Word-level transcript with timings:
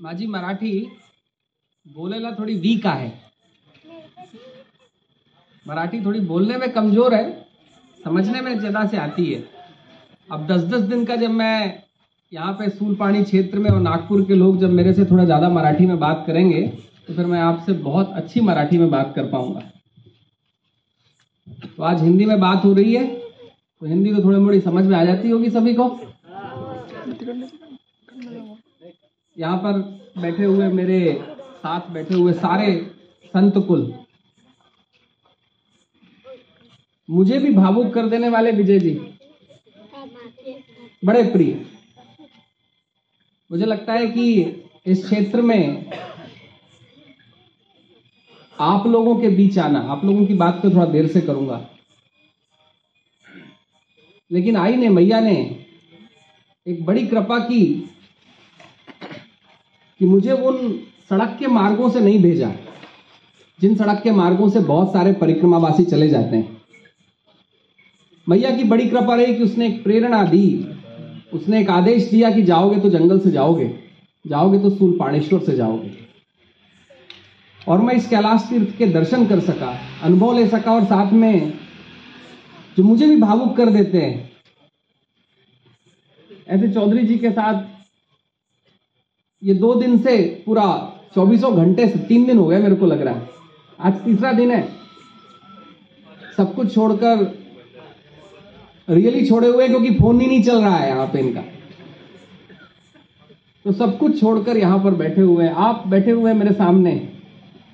माझी 0.00 0.26
मराठी 0.26 0.72
बोलायला 1.86 2.30
थोडी 2.38 2.54
वीक 2.56 2.86
आहे. 2.86 3.10
मराठी 5.66 6.00
थोड़ी 6.04 6.20
बोलने 6.22 6.56
में 6.56 6.70
कमज़ोर 6.72 7.14
है, 7.14 7.46
समझने 8.00 8.40
में 8.40 8.58
ज़्यादा 8.58 8.84
से 8.86 8.96
आती 8.96 9.24
है. 9.26 9.42
अब 10.28 10.46
दस 10.46 10.62
दस 10.64 10.80
दिन 10.82 11.04
का 11.04 11.16
जब 11.16 11.30
मैं 11.32 11.82
यहाँ 12.32 12.52
पे 12.52 12.68
सूलपाणी 12.70 13.22
क्षेत्र 13.24 13.58
में 13.58 13.70
और 13.70 13.80
नागपुर 13.80 14.24
के 14.24 14.34
लोग 14.34 14.60
जब 14.60 14.70
मेरे 14.72 14.92
से 14.94 15.04
थोड़ा 15.04 15.24
ज़्यादा 15.24 15.48
मराठी 15.50 15.86
में 15.86 15.98
बात 15.98 16.24
करेंगे 16.26 16.62
तो 17.08 17.14
फिर 17.14 17.26
मैं 17.26 17.40
आपसे 17.40 17.72
बहुत 17.84 18.12
अच्छी 18.16 18.40
मराठी 18.40 18.78
में 18.78 18.90
बात 18.90 19.12
कर 19.16 19.30
पाऊँगा। 19.30 19.60
तो 21.66 21.82
आज 21.82 22.02
हिंदी 22.02 22.24
में 22.26 22.40
बात 22.40 22.64
हो 22.64 22.72
रही 22.74 22.94
है 22.94 23.06
तो 23.06 23.86
हिंदी 23.86 24.14
तो 24.14 24.24
थोड़ी 24.24 24.38
मोड़ी 24.38 24.60
समझ 24.60 24.84
में 24.84 24.96
आ 24.96 25.04
जाती 25.04 25.30
होगी 25.30 25.50
सभी 25.50 25.74
को। 25.74 25.88
यहाँ 29.38 29.56
पर 29.56 29.78
बैठे 30.18 30.44
हुए 30.44 30.68
मेरे 30.68 31.22
साथ 31.56 31.90
बैठे 31.90 32.14
हुए 32.14 32.32
सारे 32.32 32.74
संत 33.26 33.58
कुल। 33.66 33.92
मुझे 37.10 37.38
भी 37.38 37.50
भावुक 37.50 37.92
कर 37.94 38.06
देने 38.06 38.28
वाले 38.28 38.50
विजय 38.50 38.78
जी। 38.78 38.94
बड़े 41.04 41.22
प्रिय। 41.22 41.66
मुझे 43.50 43.66
लगता 43.66 43.92
है 43.92 44.06
कि 44.06 44.42
इस 44.86 45.04
क्षेत्र 45.04 45.42
में 45.42 45.90
आप 48.60 48.86
लोगों 48.86 49.16
के 49.16 49.28
बीच 49.28 49.58
आना, 49.58 49.80
आप 49.80 50.04
लोगों 50.04 50.26
की 50.26 50.34
बात 50.34 50.58
को 50.62 50.70
थोड़ा 50.70 50.84
देर 50.84 51.06
से 51.06 51.20
करूँगा। 51.20 51.68
लेकिन 54.32 54.56
आई 54.56 54.76
ने 54.76 54.88
मैया 54.88 55.20
ने 55.20 55.66
एक 56.66 56.84
बड़ी 56.84 57.06
कृपा 57.06 57.38
की 57.38 57.90
कि 59.98 60.06
मुझे 60.06 60.32
उन 60.32 60.80
सड़क 61.10 61.36
के 61.40 61.46
मार्गों 61.46 61.90
से 61.90 62.00
नहीं 62.00 62.22
भेजा। 62.22 62.52
जिन 63.60 63.74
सड़क 63.76 64.02
के 64.02 64.10
मार्गों 64.10 64.48
से 64.48 64.60
बहुत 64.60 64.92
सारे 64.92 65.12
परिक्रमावासी 65.12 65.84
चले 65.84 66.08
जाते 66.08 66.36
हैं। 66.36 66.56
मैया 68.28 68.50
की 68.50 68.64
बड़ी 68.64 68.88
कृपा 68.88 69.14
रही 69.14 69.34
कि 69.34 69.42
उसने 69.42 69.66
एक 69.66 69.84
प्रेरणा 69.84 70.24
दी। 70.24 70.66
उसने 71.32 71.60
एक 71.60 71.70
आदेश 71.70 72.10
दिया 72.10 72.30
कि 72.30 72.42
जाओगे 72.42 72.80
तो 72.80 72.90
जंगल 72.90 73.18
से 73.18 73.30
जाओगे। 73.30 73.80
जाओगे 74.26 74.58
तो 74.58 74.70
सूल 74.70 74.96
पाणेश्वर 74.98 75.40
से 75.40 75.56
जाओगे। 75.56 75.90
और 77.68 77.80
मैं 77.80 77.94
इस 77.94 78.08
कैलाश 78.08 78.46
तीर्थ 78.50 78.78
के 78.78 78.86
दर्शन 78.86 79.26
कर 79.26 79.40
सका, 79.40 79.78
अनुभव 80.02 80.34
ले 80.34 80.46
सका 80.48 80.72
और 80.72 80.84
साथ 80.84 81.12
में 81.12 81.52
जो 82.76 82.84
मुझे 82.84 83.08
भी 83.08 83.16
भावुक 83.16 83.56
कर 83.56 83.70
देते 83.70 83.98
हैं। 83.98 84.30
ऐसे 86.48 86.68
चौधरी 86.68 87.06
जी 87.06 87.18
के 87.18 87.30
साथ 87.30 87.77
ये 89.42 89.54
दो 89.54 89.74
दिन 89.74 89.98
से 89.98 90.42
पूरा 90.46 90.92
चौबीसों 91.14 91.56
घंटे 91.56 91.88
से 91.88 91.98
तीन 91.98 92.26
दिन 92.26 92.38
हो 92.38 92.46
गए 92.46 92.58
मेरे 92.58 92.74
को 92.74 92.86
लग 92.86 93.02
रहा 93.02 93.14
है। 93.14 93.28
आज 93.80 93.92
तीसरा 94.04 94.32
दिन 94.32 94.50
है। 94.50 94.68
सब 96.36 96.54
कुछ 96.54 96.74
छोड़कर 96.74 97.38
रियली 98.88 99.26
छोड़े 99.26 99.48
हुए 99.48 99.68
क्योंकि 99.68 99.94
फ़ोन 99.94 100.20
ही 100.20 100.26
नहीं 100.26 100.42
चल 100.42 100.60
रहा 100.60 100.76
है 100.76 100.88
यहाँ 100.88 101.06
पे 101.06 101.18
इनका। 101.18 101.40
तो 103.64 103.72
सब 103.72 103.98
कुछ 103.98 104.20
छोड़कर 104.20 104.56
यहाँ 104.56 104.78
पर 104.78 104.94
बैठे 104.94 105.20
हुए 105.20 105.44
हैं। 105.44 105.52
आप 105.52 105.84
बैठे 105.86 106.10
हुए 106.10 106.30
हैं 106.32 106.38
मेरे 106.38 106.52
सामने। 106.54 107.08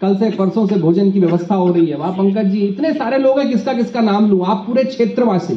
कल 0.00 0.16
से 0.16 0.30
परसों 0.30 0.66
से 0.66 0.76
भोजन 0.76 1.10
की 1.10 1.20
व्यवस्था 1.20 1.54
हो 1.54 1.72
रही 1.72 1.86
है। 1.86 1.96
वहाँ 1.96 2.12
पंकज 2.12 2.46
जी, 2.46 2.60
इतने 2.60 2.92
सारे 2.92 3.18
लोग 3.18 3.38
हैं 3.38 3.50
किसका 3.50 3.72
किसका 3.72 4.00
नाम 4.00 4.30
लू? 4.30 4.42
आप 4.42 4.64
पूरे 4.66 4.84
क्षेत्रवासी। 4.84 5.54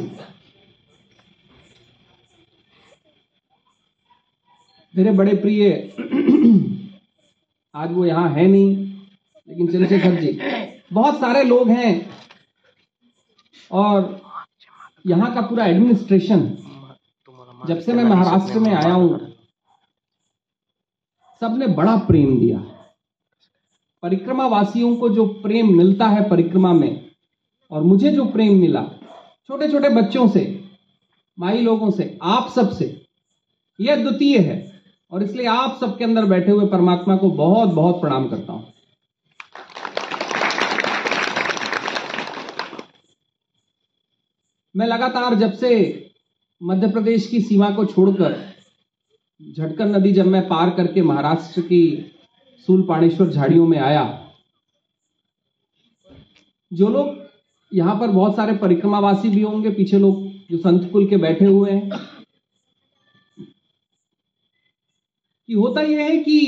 मेरे 4.98 5.10
बड़े 5.12 5.34
प्रिय, 5.34 5.68
आज 7.74 7.90
वो 7.92 8.04
यहाँ 8.04 8.28
है 8.30 8.46
नहीं, 8.46 8.70
लेकिन 9.48 9.66
चंद्रशेखर 9.66 10.14
जी, 10.14 10.30
बहुत 10.92 11.18
सारे 11.20 11.42
लोग 11.44 11.68
हैं, 11.70 11.90
और 13.70 14.20
यहाँ 15.06 15.32
का 15.34 15.40
पूरा 15.40 15.66
एडमिनिस्ट्रेशन 15.66 16.40
जब 17.62 17.80
से 17.80 17.92
मैं 17.92 18.04
महाराष्ट्र 18.04 18.58
में 18.58 18.72
आया 18.72 18.92
हूँ, 18.92 19.18
सबने 21.42 21.66
बड़ा 21.74 21.96
प्रेम 22.06 22.38
दिया। 22.40 22.58
परिक्रमा 24.02 24.46
वासियों 24.48 24.94
को 24.96 25.08
जो 25.08 25.26
प्रेम 25.42 25.76
मिलता 25.76 26.06
है 26.08 26.28
परिक्रमा 26.30 26.72
में, 26.72 27.10
और 27.70 27.82
मुझे 27.82 28.12
जो 28.12 28.24
प्रेम 28.26 28.60
मिला 28.60 28.82
छोटे 29.50 29.68
छोटे 29.68 29.88
बच्चों 29.90 30.26
से, 30.28 30.42
माई 31.38 31.60
लोगों 31.60 31.90
से, 31.90 32.16
आप 32.22 32.50
सबसे, 32.50 32.96
यह 33.78 34.02
द्वितीय 34.02 34.38
है। 34.38 34.66
और 35.12 35.22
इसलिए 35.22 35.46
आप 35.46 35.78
सबके 35.80 36.04
अंदर 36.04 36.24
बैठे 36.24 36.50
हुए 36.50 36.66
परमात्मा 36.68 37.16
को 37.16 37.30
बहुत 37.30 37.68
बहुत 37.68 38.00
प्रणाम 38.00 38.28
करता 38.28 38.52
हूँ। 38.52 38.72
मैं 44.74 44.86
लगातार 44.86 45.34
जब 45.34 45.52
से 45.52 45.70
मध्य 46.60 46.88
प्रदेश 46.88 47.26
की 47.26 47.40
सीमा 47.40 47.70
को 47.70 47.84
छोड़कर 47.84 48.36
झटकर 49.40 49.86
नदी 49.86 50.12
जब 50.12 50.26
मैं 50.26 50.46
पार 50.48 50.70
करके 50.70 51.02
महाराष्ट्र 51.02 51.60
की 51.62 51.80
सूल 52.68 52.82
पाणेश्वर 52.82 53.28
झाड़ियों 53.28 53.66
में 53.66 53.78
आया, 53.78 54.04
जो 56.72 56.88
लोग 56.88 57.16
यहाँ 57.72 57.94
पर 58.00 58.08
बहुत 58.08 58.36
सारे 58.36 58.56
परिक्रमावासी 58.56 59.28
भी 59.28 59.42
होंगे, 59.42 59.70
पीछे 59.70 59.98
लोग 59.98 60.22
जो 60.50 60.58
संत 60.58 60.90
कुल 60.92 61.06
के 61.08 61.16
बैठे 61.16 61.44
हुए 61.44 61.70
हैं 61.70 61.90
कि 65.48 65.54
होता 65.54 65.80
यह 65.80 65.98
है 65.98 66.16
कि 66.16 66.40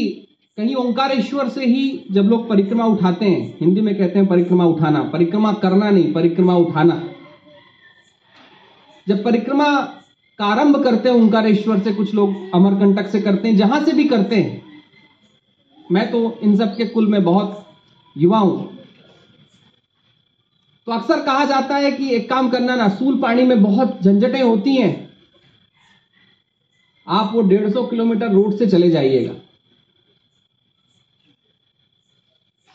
कहीं 0.57 0.75
ओंकारेश्वर 0.75 1.49
से 1.49 1.67
ही 1.67 2.05
जब 2.11 2.23
लोग 2.23 2.49
परिक्रमा 2.49 2.87
उठाते 2.87 3.27
हैं, 3.27 3.57
हिंदी 3.61 3.81
में 3.81 3.99
कहते 3.99 4.19
हैं 4.19 4.29
परिक्रमा 4.29 4.65
उठाना, 4.65 5.03
परिक्रमा 5.03 5.53
करना 5.53 5.91
नहीं, 5.91 6.13
परिक्रमा 6.13 6.57
उठाना। 6.57 7.09
जब 9.09 9.25
परिक्रमा 9.25 9.81
का 10.39 10.45
आरंभ 10.45 10.85
करते 10.85 11.09
हैं, 11.09 11.17
ओंकारेश्वर 11.17 11.79
से 11.79 11.93
कुछ 11.93 12.15
लोग 12.15 12.35
अमरकंटक 12.55 13.09
से 13.09 13.21
करते 13.21 13.49
हैं, 13.49 13.57
जहाँ 13.57 13.85
से 13.85 13.93
भी 13.93 14.05
करते 14.05 14.37
हैं। 14.37 14.63
मैं 15.93 16.11
तो 16.11 16.39
इन 16.43 16.57
सब 16.57 16.77
के 16.77 16.85
कुल 16.85 17.07
में 17.07 17.25
बहुत 17.25 17.67
युवा 18.19 18.39
हूँ। 18.39 18.79
तो 20.87 20.93
अक्सर 20.93 21.21
कहा 21.21 21.45
जाता 21.45 21.77
है 21.77 21.93
कि 21.93 22.15
एक 22.15 22.31
काम 22.31 22.51
करना 22.51 22.77
ना, 22.77 22.89
सूल 22.89 23.19
पानी 23.19 23.43
में 23.43 23.63
बहुत 23.63 23.99
झंझटें 24.03 24.43
होती 24.43 24.77
हैं। 24.77 25.10
आप 27.07 27.31
वो 27.35 27.41
डेढ़ 27.43 27.71
सौ 27.71 27.83
किलोमीटर 27.83 28.33
रूट 28.33 28.55
से 28.55 28.67
चले 28.67 28.91
जाइएगा। 28.91 29.33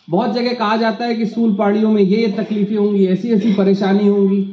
बहुत 0.08 0.34
जगह 0.34 0.54
कहा 0.54 0.76
जाता 0.78 1.06
है 1.06 1.16
कि 1.16 1.26
सूल 1.26 1.56
पानियों 1.56 1.92
में 1.92 2.02
ये 2.04 2.18
ये 2.18 2.32
तकलीफें 2.32 2.76
होंगी 2.78 3.06
ऐसी 3.06 3.32
ऐसी 3.32 3.54
परेशानी 3.54 4.08
होंगी। 4.08 4.46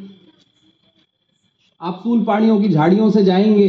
आप 1.81 2.01
सूल 2.05 2.25
पानियों 2.25 2.61
की 2.61 2.69
झाड़ियों 2.69 3.11
से 3.11 3.25
जाएँगे 3.25 3.69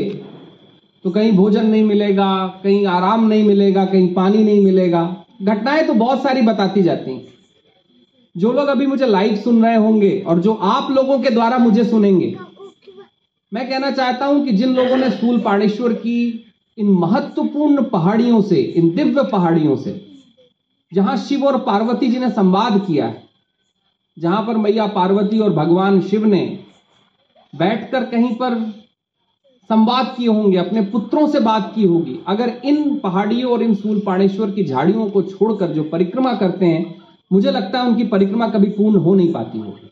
तो 1.05 1.09
कहीं 1.09 1.31
भोजन 1.31 1.65
नहीं 1.65 1.83
मिलेगा, 1.83 2.47
कहीं 2.63 2.85
आराम 2.87 3.27
नहीं 3.27 3.43
मिलेगा, 3.43 3.85
कहीं 3.85 4.13
पानी 4.13 4.43
नहीं 4.43 4.63
मिलेगा। 4.65 5.25
घटनाएँ 5.41 5.85
तो 5.87 5.93
बहुत 5.93 6.23
सारी 6.23 6.41
बताती 6.41 6.83
जाती 6.83 7.11
हैं। 7.11 7.33
जो 8.35 8.51
लोग 8.53 8.67
अभी 8.67 8.85
मुझे 8.85 9.07
लाइव 9.07 9.35
सुन 9.35 9.65
रहे 9.65 9.75
होंगे 9.75 10.19
और 10.27 10.39
जो 10.39 10.53
आप 10.53 10.91
लोगों 10.91 11.19
के 11.19 11.29
द्वारा 11.29 11.57
मुझे 11.57 11.83
सुनेंगे 11.83 12.35
मैं 13.53 13.69
कहना 13.69 13.91
चाहता 13.91 14.25
हूँ 14.25 14.45
कि 14.45 14.51
जिन 14.51 14.75
लोगों 14.75 14.97
ने 14.97 15.09
सूल 15.09 15.39
पाणेश्वर 15.39 15.93
की 15.93 16.45
इन 16.77 16.89
महत्वपूर्ण 16.89 17.83
पहाड़ियों 17.83 18.41
से, 18.41 18.55
इन 18.55 18.95
दिव्य 18.95 19.23
पहाड़ियों 19.23 19.75
से, 19.77 20.05
जहाँ 20.93 21.17
शिव 21.17 21.45
और 21.45 21.59
पार्वती 21.59 22.07
जी 22.07 22.19
ने 22.19 22.29
संवाद 22.29 22.85
किया 22.87 23.05
है, 23.05 23.23
जहाँ 24.19 24.47
पर 24.47 24.57
मैया 24.57 24.87
पार्वती 24.87 25.39
और 25.39 25.53
भगवान 25.53 26.01
शिव 26.01 26.25
ने 26.25 26.59
बैठकर 27.55 28.03
कहीं 28.03 28.35
पर 28.35 28.59
संवाद 29.69 30.15
किए 30.17 30.27
होंगे, 30.27 30.57
अपने 30.57 30.81
पुत्रों 30.81 31.27
से 31.27 31.39
बात 31.39 31.71
की 31.75 31.83
होगी, 31.83 32.19
अगर 32.27 32.61
इन 32.65 32.97
पहाड़ियों 32.97 33.51
और 33.51 33.63
इन 33.63 33.75
सूल 33.75 34.01
पाणेश्वर 34.05 34.51
की 34.51 34.63
झाड़ियों 34.63 35.09
को 35.09 35.21
छोड़कर 35.21 35.67
जो 35.67 35.83
परिक्रमा 35.83 36.33
करते 36.33 36.65
हैं, 36.65 37.01
मुझे 37.31 37.51
लगता 37.51 37.81
है 37.81 37.87
उनकी 37.87 38.03
परिक्रमा 38.03 38.47
कभी 38.47 38.69
पूर्ण 38.69 38.95
हो 38.95 39.15
नहीं 39.15 39.33
पाती 39.33 39.59
होगी। 39.59 39.89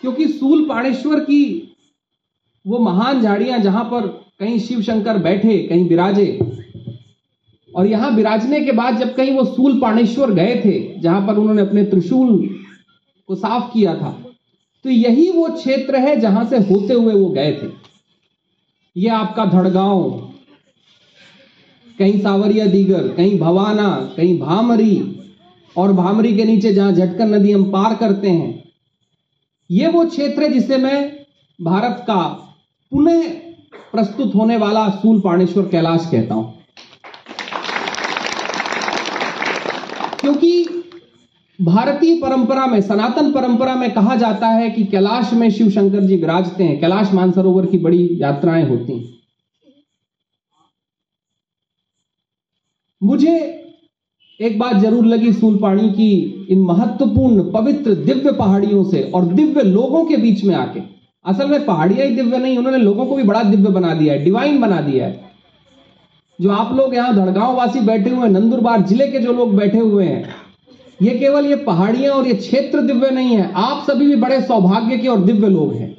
क्योंकि 0.00 0.28
सूल 0.28 0.68
पाणेश्वर 0.68 1.20
की 1.20 1.70
वो 2.64 2.78
महान 2.80 3.20
झाड़ियाँ 3.22 3.58
जहाँ 3.60 3.84
पर 3.84 4.06
कहीं 4.40 4.58
शिव 4.58 4.82
शंकर 4.82 5.18
बैठे, 5.18 5.58
कहीं 5.58 5.88
विराजे 5.88 6.38
और 7.70 7.86
यहाँ 7.86 8.10
विराजने 8.10 8.60
के 8.60 8.72
बाद 8.72 8.98
जब 8.98 9.14
कहीं 9.14 9.32
वो 9.34 9.44
सूल 9.46 9.80
पाणेश्वर 9.80 10.30
गए 10.32 10.54
थे, 10.64 11.00
जहाँ 11.00 11.26
पर 11.26 11.36
उन्होंने 11.36 11.62
अपने 11.62 11.84
त्रिशूल 11.84 12.36
को 13.28 13.34
साफ़ 13.36 13.72
किया 13.72 13.94
था 13.94 14.10
तो 14.84 14.90
यही 14.90 15.30
वो 15.30 15.46
क्षेत्र 15.48 15.96
है 15.98 16.18
जहाँ 16.20 16.44
से 16.44 16.58
होते 16.60 16.94
हुए 16.94 17.12
वो 17.14 17.28
गए 17.30 17.52
थे। 17.52 17.68
ये 18.96 19.08
आपका 19.10 19.44
धड़गांव, 19.46 20.10
कहीं 21.98 22.20
सावरिया 22.20 22.66
दीगर, 22.66 23.08
कहीं 23.08 23.38
भवाना, 23.38 23.88
कहीं 24.16 24.38
भामरी, 24.38 25.00
और 25.76 25.92
भामरी 25.92 26.36
के 26.36 26.44
नीचे 26.44 26.72
जहाँ 26.74 26.92
झटकर 26.92 27.26
नदी 27.26 27.52
हम 27.52 27.64
पार 27.72 27.94
करते 27.96 28.28
हैं। 28.28 28.62
ये 29.70 29.86
वो 29.88 30.04
क्षेत्र 30.06 30.42
है 30.42 30.52
जिसे 30.52 30.76
मैं 30.76 31.26
भारत 31.58 32.04
का 32.08 32.22
पुनः 32.94 33.22
प्रस्तुत 33.92 34.34
होने 34.34 34.56
वाला 34.56 34.88
सूल 34.88 35.20
पाणेश्वर 35.20 35.64
कैलाश 35.64 36.08
कहता 36.12 36.34
हूँ। 36.34 36.54
क्योंकि 40.20 40.82
भारतीय 41.60 42.14
परंपरा 42.16 42.66
में, 42.66 42.80
सनातन 42.80 43.32
परंपरा 43.32 43.74
में 43.74 43.90
कहा 43.90 44.16
जाता 44.16 44.46
है 44.46 44.70
कि 44.70 44.84
कैलाश 44.84 45.32
में 45.32 45.50
शिव 45.50 45.70
शंकर 45.70 46.00
जी 46.00 46.16
विराजते 46.16 46.64
हैं। 46.64 46.80
कैलाश 46.80 47.12
मानसरोवर 47.12 47.66
की 47.66 47.78
बड़ी 47.78 48.18
यात्राएँ 48.22 48.68
होती 48.68 48.92
हैं। 48.92 49.14
मुझे 53.02 53.36
एक 54.40 54.58
बात 54.58 54.76
ज़रूर 54.76 55.06
लगी 55.06 55.32
सूलपाणी 55.32 55.90
की 55.90 56.46
इन 56.50 56.60
महत्वपूर्ण 56.60 57.50
पवित्र 57.52 57.94
दिव्य 57.94 58.32
पहाड़ियों 58.32 58.84
से 58.84 59.02
और 59.02 59.24
दिव्य 59.24 59.62
लोगों 59.62 60.04
के 60.04 60.16
बीच 60.16 60.44
में 60.44 60.54
आके। 60.54 60.94
असल 61.24 61.48
में 61.48 61.64
पहाड़िया 61.66 62.04
ही 62.04 62.14
दिव्य 62.16 62.38
नहीं, 62.38 62.56
उन्होंने 62.58 62.78
लोगों 62.78 63.06
को 63.06 63.16
भी 63.16 63.22
बड़ा 63.22 63.42
दिव्य 63.42 63.70
बना 63.70 63.94
दिया 63.94 64.14
है 64.14 64.24
डिवाइन 64.24 64.60
बना 64.60 64.80
दिया 64.80 65.06
है। 65.06 65.32
जो 66.38 66.50
आप 66.50 66.72
लोग 66.72 66.94
यहाँ 66.94 67.14
धड़गांव 67.16 67.56
वासी 67.56 67.80
बैठे 67.80 68.10
हुए 68.10 68.22
हैं, 68.22 68.30
नंदुरबार 68.30 68.82
ज़िले 68.82 69.06
के 69.06 69.18
जो 69.18 69.32
लोग 69.32 69.56
बैठे 69.56 69.78
हुए 69.78 70.04
हैं, 70.04 70.34
ये 71.02 71.18
केवल 71.18 71.46
ये 71.46 71.56
पहाड़ियाँ 71.56 72.14
और 72.14 72.26
ये 72.26 72.34
क्षेत्र 72.34 72.80
दिव्य 72.80 73.10
नहीं 73.10 73.36
है, 73.36 73.52
आप 73.52 73.84
सभी 73.90 74.06
भी 74.06 74.16
बड़े 74.16 74.40
सौभाग्य 74.40 74.98
के 74.98 75.08
और 75.08 75.24
दिव्य 75.24 75.48
लोग 75.48 75.74
हैं। 75.74 75.96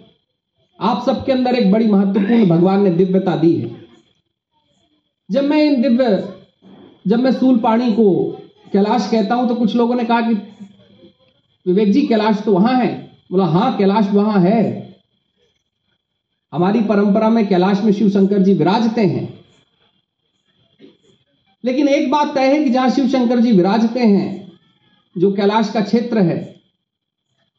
आप 0.79 1.03
सबके 1.05 1.31
अंदर 1.31 1.55
एक 1.55 1.71
बड़ी 1.71 1.87
महत्वपूर्ण 1.87 2.45
भगवान 2.49 2.83
ने 2.83 2.89
दिव्यता 2.89 3.35
दी 3.35 3.53
है। 3.53 3.69
जब 5.31 5.43
मैं 5.43 5.63
इन 5.63 5.81
दिव्य, 5.81 6.23
जब 7.07 7.19
मैं 7.19 7.31
सूल 7.31 7.57
पानी 7.59 7.91
को 7.91 8.13
कैलाश 8.73 9.09
कहता 9.11 9.35
हूँ 9.35 9.47
तो 9.47 9.55
कुछ 9.55 9.75
लोगों 9.75 9.95
ने 9.95 10.03
कहा 10.03 10.21
कि, 10.21 10.33
विवेक 11.65 11.91
जी, 11.91 12.01
कैलाश 12.01 12.41
तो 12.45 12.51
वहाँ 12.51 12.73
है। 12.73 12.93
बोला, 13.31 13.45
हाँ, 13.45 13.77
कैलाश 13.77 14.09
वहाँ 14.13 14.39
है। 14.41 14.84
हमारी 16.53 16.81
परंपरा 16.81 17.29
में 17.29 17.47
कैलाश 17.47 17.83
में 17.83 17.91
शिव 17.91 18.09
शंकर 18.09 18.39
जी 18.39 18.53
विराजते 18.53 19.01
हैं। 19.01 19.39
लेकिन 21.65 21.87
एक 21.87 22.11
बात 22.11 22.35
तय 22.35 22.41
है 22.41 22.63
कि 22.63 22.69
जहाँ 22.69 22.89
शिव 22.89 23.07
शंकर 23.07 23.39
जी 23.39 23.51
विराजते 23.51 23.99
हैं, 23.99 24.51
जो 25.17 25.31
कैलाश 25.31 25.69
का 25.69 25.81
क्षेत्र 25.81 26.17
है, 26.17 26.55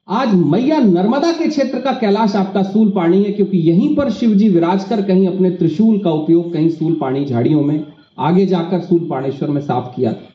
आज 0.09 0.35
मैया 0.35 0.79
नर्मदा 0.79 1.33
के 1.33 1.49
क्षेत्र 1.49 1.81
का 1.81 1.93
कैलाश 1.93 2.37
आपका 2.37 2.63
सूल 2.63 2.91
पानी 2.91 3.25
है, 3.25 3.33
क्योंकि 3.33 3.59
यहीं 3.59 3.97
पर 3.97 4.11
शिव 4.11 4.35
जी 4.35 4.49
विराज 4.49 4.85
कर 4.85 5.03
कहीं 5.03 5.29
अपने 5.29 5.51
त्रिशूल 5.51 5.99
का 5.99 6.11
उपयोग 6.11 6.53
कहीं 6.53 6.71
सूल 6.71 6.99
पानी 7.01 7.25
झाड़ियों 7.25 7.63
में, 7.63 7.87
आगे 8.19 8.47
जाकर 8.47 8.81
सूल 8.81 9.09
पाणेश्वर 9.11 9.49
में 9.49 9.61
साफ़ 9.61 9.97
किया। 9.97 10.13
था 10.13 10.33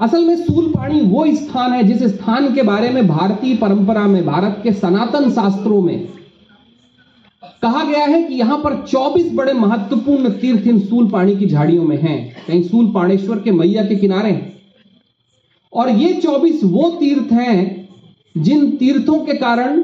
असल 0.00 0.24
में 0.24 0.36
सूल 0.36 0.68
पानी 0.68 1.00
वो 1.00 1.26
स्थान 1.34 1.72
है, 1.72 1.82
जिस 1.84 2.02
स्थान 2.02 2.54
के 2.54 2.62
बारे 2.62 2.90
में 2.90 3.08
भारतीय 3.08 3.56
परंपरा 3.56 4.06
में, 4.06 4.26
भारत 4.26 4.60
के 4.62 4.72
सनातन 4.72 5.30
शास्त्रों 5.30 5.82
में 5.82 6.15
कहा 7.62 7.84
गया 7.84 8.04
है 8.04 8.22
कि 8.22 8.34
यहाँ 8.34 8.58
पर 8.58 8.74
24 8.86 9.30
बड़े 9.34 9.52
महत्वपूर्ण 9.52 10.30
तीर्थ 10.30 10.66
इन 10.66 10.78
सूल 10.80 11.08
पानी 11.10 11.36
की 11.36 11.46
झाड़ियों 11.46 11.84
में 11.84 11.96
हैं। 11.96 12.18
कहीं 12.46 12.62
सूल 12.62 12.92
पाणेश्वर 12.92 13.38
के 13.38 13.50
मैया 13.50 13.84
के 13.84 13.96
किनारे 13.96 14.30
हैं। 14.30 14.54
और 15.72 15.90
ये 15.90 16.12
24 16.20 16.64
वो 16.64 16.90
तीर्थ 16.90 17.32
हैं 17.32 17.88
जिन 18.36 18.70
तीर्थों 18.76 19.18
के 19.18 19.34
कारण 19.34 19.82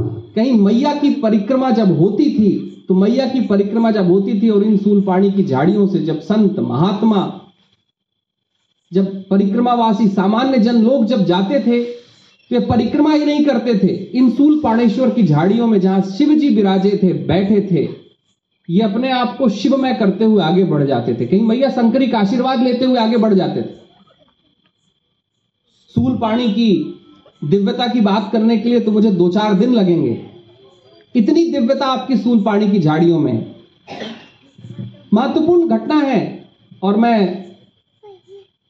कहीं 0.00 0.52
मैया 0.52 0.94
की 0.94 1.10
परिक्रमा 1.14 1.70
जब 1.70 1.98
होती 1.98 2.24
थी 2.24 2.54
तो 2.88 2.94
मैया 2.94 3.26
की 3.28 3.40
परिक्रमा 3.40 3.90
जब 3.90 4.10
होती 4.10 4.40
थी 4.40 4.48
और 4.48 4.64
इन 4.64 4.76
सूल 4.76 5.00
पानी 5.00 5.30
की 5.32 5.44
झाड़ियों 5.44 5.86
से 5.86 5.98
जब 5.98 6.20
संत, 6.20 6.58
महात्मा, 6.58 7.40
जब 8.92 9.28
परिक्रमावासी 9.28 10.08
सामान्य 10.08 10.58
जन 10.58 10.82
लोग 10.82 11.06
जब 11.06 11.24
जाते 11.24 11.60
थे 11.60 11.82
तो 12.50 12.60
परिक्रमा 12.62 13.12
ही 13.12 13.24
नहीं 13.24 13.44
करते 13.44 13.74
थे। 13.78 13.94
इन 14.18 14.30
सूल 14.30 14.60
पाणेश्वर 14.60 15.10
की 15.10 15.22
झाड़ियों 15.22 15.66
में 15.66 15.80
जहाँ 15.80 16.00
शिव 16.08 16.34
जी 16.34 16.48
विराजे 16.48 16.98
थे, 17.02 17.12
बैठे 17.12 17.60
थे, 17.70 17.88
ये 18.68 18.82
अपने 18.82 19.10
आप 19.12 19.36
को 19.38 19.48
शिवमय 19.48 19.94
करते 19.94 20.24
हुए 20.24 20.42
आगे 20.42 20.64
बढ़ 20.64 20.84
जाते 20.86 21.14
थे। 21.14 21.26
कहीं 21.26 21.42
मैया 21.42 21.70
शंकरी 21.70 22.06
का 22.06 22.18
आशीर्वाद 22.18 22.62
लेते 22.62 22.84
हुए 22.84 22.98
आगे 22.98 23.16
बढ़ 23.16 23.34
जाते 23.34 23.62
थे। 23.62 23.74
सूल 25.94 26.16
पाणी 26.18 26.48
की 26.48 26.68
दिव्यता 27.42 27.86
की 27.86 28.00
बात 28.00 28.28
करने 28.32 28.56
के 28.58 28.68
लिए 28.68 28.80
तो 28.80 28.92
मुझे 28.92 29.10
दो 29.12 29.28
चार 29.28 29.54
दिन 29.54 29.74
लगेंगे। 29.74 30.18
इतनी 31.14 31.44
दिव्यता 31.52 31.86
आपकी 31.86 32.16
सूल 32.16 32.42
पाणी 32.42 32.70
की 32.70 32.78
झाड़ियों 32.80 33.18
में 33.18 33.54
महत्वपूर्ण 35.14 35.68
घटना 35.68 35.94
है 35.96 36.20
और 36.82 36.96
मैं 36.96 37.44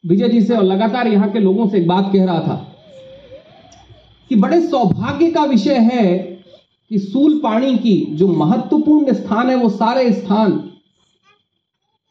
विजय 0.04 0.28
जी 0.28 0.40
से 0.40 0.56
और 0.56 0.64
लगातार 0.64 1.08
यहाँ 1.08 1.30
के 1.32 1.38
लोगों 1.38 1.68
से 1.68 1.78
एक 1.78 1.86
बात 1.88 2.10
कह 2.12 2.24
रहा 2.24 2.40
था। 2.40 2.75
कि 4.28 4.36
बड़े 4.36 4.68
सौभाग्य 4.68 5.30
का 5.30 5.44
विषय 5.44 5.74
है 5.74 6.18
कि 6.90 6.98
सूल 6.98 7.40
पानी 7.44 7.76
की 7.76 8.06
जो 8.10 8.28
महत्वपूर्ण 8.28 9.12
स्थान 9.12 9.50
है, 9.50 9.56
वो 9.56 9.68
सारे 9.68 10.12
स्थान 10.12 10.52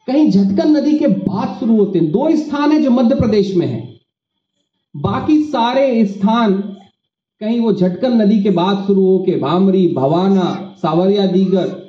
कहीं 0.06 0.30
झटकन 0.30 0.76
नदी 0.76 0.98
के 0.98 1.06
बाद 1.06 1.56
शुरू 1.60 1.76
होते 1.76 1.98
हैं। 1.98 2.10
दो 2.10 2.36
स्थान 2.36 2.72
है 2.72 2.82
जो 2.82 2.90
मध्य 2.90 3.14
प्रदेश 3.14 3.54
में 3.56 3.66
है। 3.66 4.00
बाकी 4.96 5.42
सारे 5.42 6.06
स्थान 6.06 6.52
कहीं 7.40 7.60
वो 7.60 7.72
झटकन 7.72 8.22
नदी 8.22 8.42
के 8.42 8.50
बाद 8.50 8.84
शुरू 8.86 9.06
होके 9.06 9.38
भामरी, 9.38 9.88
भवाना, 9.88 10.74
सावरिया, 10.82 11.26
दीगर। 11.26 11.86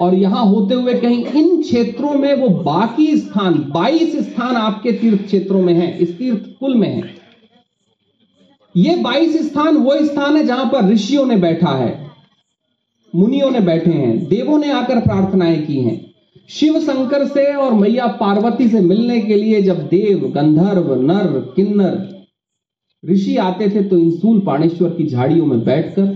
और 0.00 0.14
यहाँ 0.14 0.46
होते 0.46 0.74
हुए 0.74 0.94
कहीं 0.94 1.24
इन 1.24 1.62
क्षेत्रों 1.62 2.14
में 2.14 2.34
वो 2.34 2.48
बाकी 2.48 3.16
स्थान 3.16 3.54
22 3.54 4.16
स्थान 4.16 4.56
आपके 4.56 4.92
तीर्थ 4.92 5.24
क्षेत्रों 5.24 5.62
में 5.62 5.74
है, 5.74 5.98
इस 5.98 6.18
तीर्थ 6.18 6.58
कुल 6.60 6.74
में 6.74 6.88
है। 6.88 7.17
ये 8.78 8.94
22 8.96 9.36
स्थान 9.42 9.76
वो 9.76 9.94
स्थान 10.04 10.36
है 10.36 10.44
जहाँ 10.46 10.66
पर 10.66 10.88
ऋषियों 10.88 11.24
ने 11.26 11.36
बैठा 11.36 11.70
है, 11.70 11.90
मुनियों 13.14 13.50
ने 13.50 13.60
बैठे 13.60 13.90
हैं, 13.90 14.26
देवों 14.28 14.58
ने 14.58 14.70
आकर 14.72 15.00
प्रार्थनाएँ 15.00 15.60
की 15.62 15.80
हैं। 15.80 15.96
शिव 16.50 16.78
शंकर 16.80 17.26
से 17.28 17.44
और 17.54 17.72
मैया 17.74 18.06
पार्वती 18.20 18.68
से 18.68 18.80
मिलने 18.80 19.20
के 19.20 19.34
लिए 19.34 19.62
जब 19.62 19.78
देव, 19.88 20.18
गंधर्व, 20.34 20.94
नर, 21.02 21.26
किन्नर, 21.56 22.26
ऋषि 23.04 23.36
आते 23.38 23.68
थे 23.70 23.82
तो 23.84 23.98
इंसूल 23.98 24.40
पाणेश्वर 24.40 24.90
की 24.90 25.06
झाड़ियों 25.06 25.46
में 25.46 25.64
बैठकर, 25.64 26.06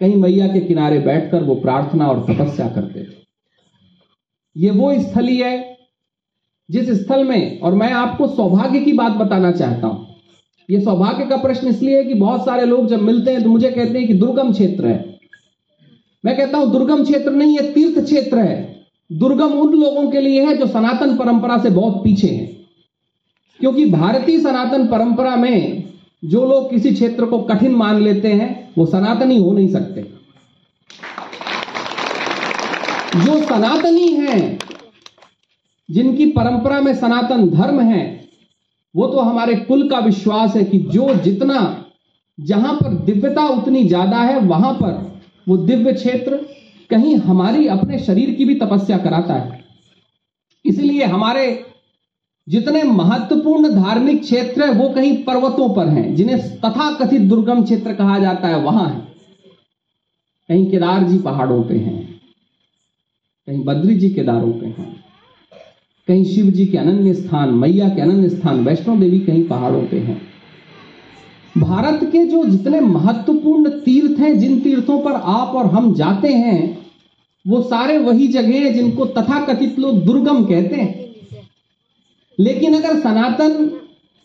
कहीं 0.00 0.16
मैया 0.16 0.46
के 0.48 0.60
किनारे 0.60 0.98
बैठकर 0.98 1.42
वो 1.42 1.54
प्रार्थना 1.54 2.08
और 2.08 2.24
तपस्या 2.24 2.68
करते 2.68 3.02
थे। 3.02 3.24
ये 4.56 4.70
वो 4.72 4.92
स्थली 5.00 5.36
है 5.36 5.76
जिस 6.68 6.90
स्थल 7.00 7.24
में, 7.24 7.60
और 7.60 7.74
मैं 7.74 7.90
आपको 7.94 8.26
सौभाग्य 8.28 8.80
की 8.80 8.92
बात 8.92 9.12
बताना 9.14 9.52
चाहता 9.52 9.86
हूँ 9.86 10.15
ये 10.70 10.80
सौभाग्य 10.80 11.24
का 11.26 11.36
प्रश्न 11.36 11.68
इसलिए 11.68 11.96
है 11.96 12.04
कि 12.04 12.14
बहुत 12.14 12.44
सारे 12.44 12.66
लोग 12.66 12.88
जब 12.88 13.02
मिलते 13.02 13.30
हैं 13.30 13.42
तो 13.42 13.48
मुझे 13.48 13.70
कहते 13.70 13.98
हैं 13.98 14.08
कि 14.08 14.14
दुर्गम 14.14 14.52
क्षेत्र 14.52 14.86
है। 14.86 15.18
मैं 16.24 16.36
कहता 16.36 16.58
हूँ, 16.58 16.72
दुर्गम 16.72 17.04
क्षेत्र 17.04 17.30
नहीं 17.30 17.56
है 17.56 17.72
तीर्थ 17.72 18.04
क्षेत्र 18.04 18.38
है। 18.38 18.86
दुर्गम 19.12 19.52
उन 19.52 19.72
लोगों 19.72 20.10
के 20.10 20.20
लिए 20.20 20.46
है 20.46 20.56
जो 20.56 20.66
सनातन 20.66 21.16
परंपरा 21.16 21.58
से 21.58 21.70
बहुत 21.70 22.04
पीछे 22.04 22.28
हैं। 22.28 22.66
क्योंकि 23.60 23.84
भारतीय 23.90 24.40
सनातन 24.40 24.86
परंपरा 24.86 25.36
में 25.36 25.84
जो 26.24 26.46
लोग 26.46 26.70
किसी 26.70 26.90
क्षेत्र 26.90 27.26
को 27.26 27.38
कठिन 27.38 27.72
मान 27.72 28.02
लेते 28.02 28.28
हैं, 28.28 28.72
वो 28.78 28.86
सनातनी 28.86 29.38
हो 29.38 29.52
नहीं 29.52 29.68
सकते। 29.68 30.02
जो 33.16 33.42
सनातनी 33.42 34.08
हैं, 34.08 34.58
जिनकी 35.90 36.26
परंपरा 36.26 36.80
में 36.80 36.94
सनातन 36.94 37.48
धर्म 37.50 37.80
है 37.80 38.25
वो 38.96 39.06
तो 39.06 39.20
हमारे 39.20 39.54
कुल 39.56 39.88
का 39.88 39.98
विश्वास 40.00 40.54
है 40.56 40.64
कि 40.64 40.78
जो 40.92 41.14
जितना, 41.14 41.60
जहाँ 42.38 42.74
पर 42.74 42.94
दिव्यता 43.04 43.46
उतनी 43.50 43.84
ज़्यादा 43.84 44.18
है, 44.18 44.38
वहाँ 44.40 44.72
पर 44.74 45.20
वो 45.46 45.56
दिव्य 45.56 45.92
क्षेत्र 45.94 46.36
कहीं 46.90 47.16
हमारी 47.18 47.66
अपने 47.68 47.98
शरीर 47.98 48.34
की 48.34 48.44
भी 48.44 48.54
तपस्या 48.56 48.98
कराता 48.98 49.34
है। 49.34 49.64
इसलिए 50.64 51.04
हमारे 51.04 51.64
जितने 52.46 52.82
महत्वपूर्ण 52.82 53.68
धार्मिक 53.74 54.20
क्षेत्र 54.22 54.64
है, 54.64 54.72
वो 54.72 54.88
कहीं 54.88 55.16
पर्वतों 55.24 55.68
पर 55.74 55.88
हैं, 55.88 56.14
जिन्हें 56.14 56.38
तथा 56.58 56.90
कथित 56.96 57.22
दुर्गम 57.22 57.62
क्षेत्र 57.64 57.94
कहा 57.94 58.18
जाता 58.18 58.48
है, 58.48 58.60
वहाँ 58.62 58.88
है। 58.88 59.00
कहीं 60.48 60.70
केदार 60.70 61.04
जी 61.04 61.18
पहाड़ों 61.18 61.62
पे 61.62 61.74
हैं, 61.76 62.02
कहीं 63.48 63.64
बद्री 63.64 63.94
जी 63.94 64.10
केदारों 64.10 64.52
पे 64.52 64.66
हैं। 64.66 64.94
कहीं 66.08 66.24
शिव 66.24 66.46
जी 66.46 66.66
के 66.66 66.78
अनन्य 66.78 67.14
स्थान, 67.14 67.48
मैया 67.48 67.88
के 67.88 68.00
अनन्य 68.00 68.28
स्थान, 68.28 68.64
वैष्णो 68.64 68.96
देवी 68.96 69.18
कहीं 69.18 69.44
पहाड़ों 69.44 69.82
पे 69.82 69.98
हैं। 69.98 70.22
भारत 71.58 72.00
के 72.04 72.24
जो 72.24 72.44
जितने 72.44 72.80
महत्वपूर्ण 72.80 73.68
तीर्थ 73.68 74.20
हैं, 74.20 74.38
जिन 74.38 74.60
तीर्थों 74.60 75.00
पर 75.00 75.12
आप 75.12 75.54
और 75.54 75.66
हम 75.66 75.94
जाते 75.94 76.28
हैं, 76.28 76.78
वो 77.46 77.62
सारे 77.62 77.98
वही 77.98 78.28
जगह 78.28 78.54
हैं 78.54 78.74
जिनको 78.74 79.04
तथाकथित 79.04 79.78
लोग 79.78 80.04
दुर्गम 80.04 80.44
कहते 80.44 80.76
हैं। 80.76 81.10
लेकिन 82.40 82.74
अगर 82.74 83.00
सनातन 83.00 83.70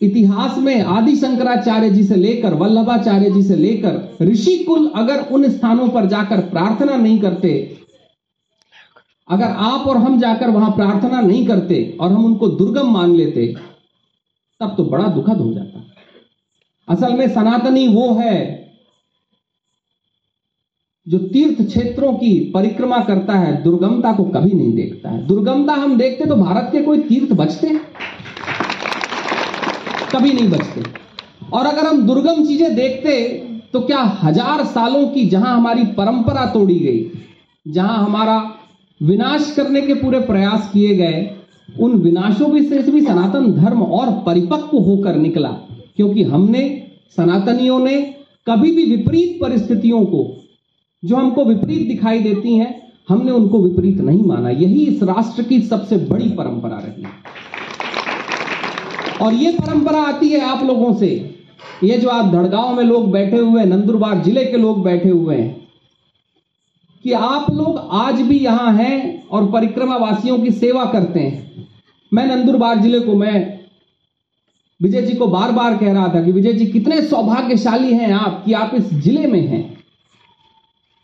इतिहास 0.02 0.58
में 0.58 0.82
आदि 0.82 1.16
शंकराचार्य 1.16 1.90
जी 1.90 2.02
से 2.04 2.14
लेकर, 2.14 2.54
वल्लभाचार्य 2.54 3.30
जी 3.30 3.42
से 3.42 3.56
लेकर 3.56 4.16
ऋषि 4.22 4.56
कुल 4.56 4.90
अगर 4.96 5.20
उन 5.20 5.48
स्थानों 5.48 5.88
पर 5.88 6.06
जाकर 6.06 6.40
प्रार्थना 6.40 6.96
नहीं 6.96 7.18
करते 7.18 7.78
अगर 9.28 9.50
आप 9.64 9.86
और 9.88 9.96
हम 9.98 10.18
जाकर 10.20 10.50
वहाँ 10.50 10.70
प्रार्थना 10.72 11.20
नहीं 11.20 11.46
करते 11.46 11.96
और 12.00 12.12
हम 12.12 12.24
उनको 12.24 12.48
दुर्गम 12.48 12.90
मान 12.92 13.14
लेते, 13.14 13.46
तब 14.60 14.74
तो 14.76 14.84
बड़ा 14.86 15.06
दुखद 15.08 15.40
हो 15.40 15.52
जाता। 15.52 15.80
असल 16.88 17.12
में 17.12 17.28
सनातनी 17.28 17.86
वो 17.88 18.12
है 18.14 18.60
जो 21.06 21.18
तीर्थ 21.18 21.62
क्षेत्रों 21.62 22.12
की 22.14 22.38
परिक्रमा 22.54 22.98
करता 23.04 23.34
है, 23.34 23.62
दुर्गमता 23.62 24.12
को 24.12 24.24
कभी 24.26 24.52
नहीं 24.52 24.72
देखता 24.74 25.10
है। 25.10 25.26
दुर्गमता 25.26 25.72
हम 25.74 25.96
देखते 25.98 26.24
तो 26.26 26.36
भारत 26.36 26.68
के 26.72 26.82
कोई 26.82 26.98
तीर्थ 27.00 27.32
बचते, 27.34 27.68
कभी 30.12 30.32
नहीं 30.32 30.48
बचते। 30.50 30.82
और 31.52 31.66
अगर 31.66 31.86
हम 31.86 32.02
दुर्गम 32.06 32.44
चीज़ें 32.44 32.74
देखते 32.74 33.22
तो 33.72 33.80
क्या 33.82 34.00
हज़ार 34.22 34.64
सालों 34.66 35.06
की 35.08 35.24
जहाँ 35.26 35.56
हमारी 35.56 35.84
परंपरा 35.94 36.44
तोड़ी 36.52 36.78
गई, 36.78 37.10
जहाँ 37.66 37.98
हमारा 37.98 38.38
विनाश 39.02 39.50
करने 39.56 39.80
के 39.80 39.94
पूरे 39.94 40.20
प्रयास 40.20 40.70
किए 40.72 40.94
गए, 40.96 41.30
उन 41.80 41.94
विनाशों 41.94 42.50
भी 42.52 42.62
से 42.62 42.78
भी 42.82 43.00
सनातन 43.00 43.52
धर्म 43.52 43.82
और 43.82 44.10
परिपक्व 44.26 44.78
होकर 44.78 45.16
निकला, 45.16 45.48
क्योंकि 45.96 46.22
हमने, 46.22 46.88
सनातनियों 47.16 47.78
ने 47.78 48.00
कभी 48.46 48.70
भी 48.70 48.84
विपरीत 48.86 49.38
परिस्थितियों 49.42 50.04
को, 50.04 50.36
जो 51.04 51.16
हमको 51.16 51.44
विपरीत 51.44 51.88
दिखाई 51.88 52.18
देती 52.18 52.54
हैं, 52.54 52.82
हमने 53.08 53.30
उनको 53.30 53.58
विपरीत 53.58 54.00
नहीं 54.00 54.24
माना। 54.24 54.50
यही 54.50 54.84
इस 54.86 55.02
राष्ट्र 55.02 55.42
की 55.42 55.60
सबसे 55.60 55.96
बड़ी 55.96 56.28
परंपरा 56.28 56.78
रही 56.78 57.04
और 59.20 59.34
ये 59.34 59.52
परंपरा 59.52 60.02
आती 60.02 60.28
है 60.28 60.40
आप 60.40 60.64
लोगों 60.64 60.92
से। 60.94 61.08
ये 61.84 61.98
जो 61.98 62.08
आप 62.08 62.32
धड़गांव 62.32 62.76
में 62.76 62.84
लोग 62.84 63.10
बैठे 63.10 63.36
हुए 63.36 63.60
हैं, 63.60 63.68
नंदुरबार 63.68 64.22
ज़िले 64.22 64.44
के 64.44 64.56
लोग 64.56 64.82
बैठे 64.82 65.08
हुए 65.08 65.36
हैं 65.36 65.61
कि 67.04 67.12
आप 67.12 67.50
लोग 67.50 67.78
आज 67.92 68.20
भी 68.20 68.38
यहाँ 68.38 68.72
हैं 68.74 69.28
और 69.28 69.50
परिक्रमा 69.52 69.96
वासियों 69.96 70.38
की 70.38 70.50
सेवा 70.50 70.84
करते 70.84 71.20
हैं। 71.20 71.66
मैं 72.12 72.26
नंदुरबार 72.26 72.78
ज़िले 72.78 73.00
को, 73.00 73.14
मैं 73.14 73.58
विजय 74.80 75.02
जी 75.02 75.14
को 75.14 75.26
बार 75.26 75.52
बार 75.52 75.76
कह 75.76 75.92
रहा 75.92 76.08
था 76.08 76.22
कि 76.24 76.32
विजय 76.32 76.52
जी, 76.52 76.66
कितने 76.66 77.00
सौभाग्यशाली 77.02 77.92
हैं 77.94 78.12
आप 78.12 78.42
कि 78.46 78.52
आप 78.52 78.74
इस 78.74 78.92
ज़िले 78.94 79.26
में 79.26 79.46
हैं। 79.48 79.62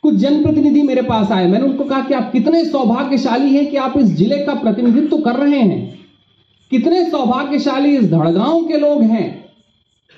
कुछ 0.04 0.14
जनप्रतिनिधि 0.14 0.82
मेरे 0.82 1.02
पास 1.02 1.30
आए, 1.32 1.46
मैंने 1.46 1.66
उनको 1.66 1.84
कहा 1.84 2.00
कि 2.00 2.14
आप 2.14 2.30
कितने 2.32 2.64
सौभाग्यशाली 2.64 3.54
हैं 3.54 3.70
कि 3.70 3.76
आप 3.76 3.96
इस 3.98 4.06
ज़िले 4.06 4.38
का 4.38 4.54
प्रतिनिधित्व 4.54 5.16
कर 5.18 5.36
रहे 5.36 5.60
हैं। 5.60 5.98
कितने 6.70 7.04
सौभाग्यशाली 7.04 7.96
इस 7.96 8.10
धड़गांव 8.10 8.66
के 8.68 8.78
लोग 8.78 9.02
हैं, 9.02 9.44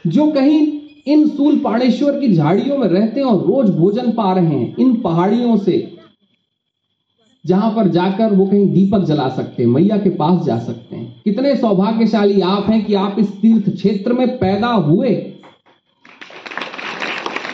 जो 0.04 0.26
कहीं 0.26 0.79
इन 1.06 1.28
सूल 1.28 1.58
पाड़ेश्वर 1.58 2.18
की 2.20 2.34
झाड़ियों 2.34 2.76
में 2.78 2.86
रहते 2.88 3.20
हैं 3.20 3.26
और 3.26 3.46
रोज 3.46 3.70
भोजन 3.70 4.10
पा 4.12 4.32
रहे 4.32 4.46
हैं, 4.46 4.74
इन 4.76 4.94
पहाड़ियों 4.94 5.56
से, 5.56 5.96
जहाँ 7.44 7.70
पर 7.70 7.88
जाकर 7.88 8.32
वो 8.32 8.46
कहीं 8.46 8.68
दीपक 8.68 9.04
जला 9.04 9.28
सकते 9.28 9.62
हैं, 9.62 9.70
मैया 9.70 9.96
के 9.96 10.10
पास 10.10 10.44
जा 10.46 10.58
सकते 10.58 10.96
हैं। 10.96 11.22
कितने 11.24 11.54
सौभाग्यशाली 11.56 12.40
आप 12.40 12.70
हैं 12.70 12.84
कि 12.84 12.94
आप 12.94 13.16
इस 13.18 13.30
तीर्थ 13.32 13.70
क्षेत्र 13.74 14.12
में 14.12 14.28
पैदा 14.38 14.68
हुए। 14.68 15.14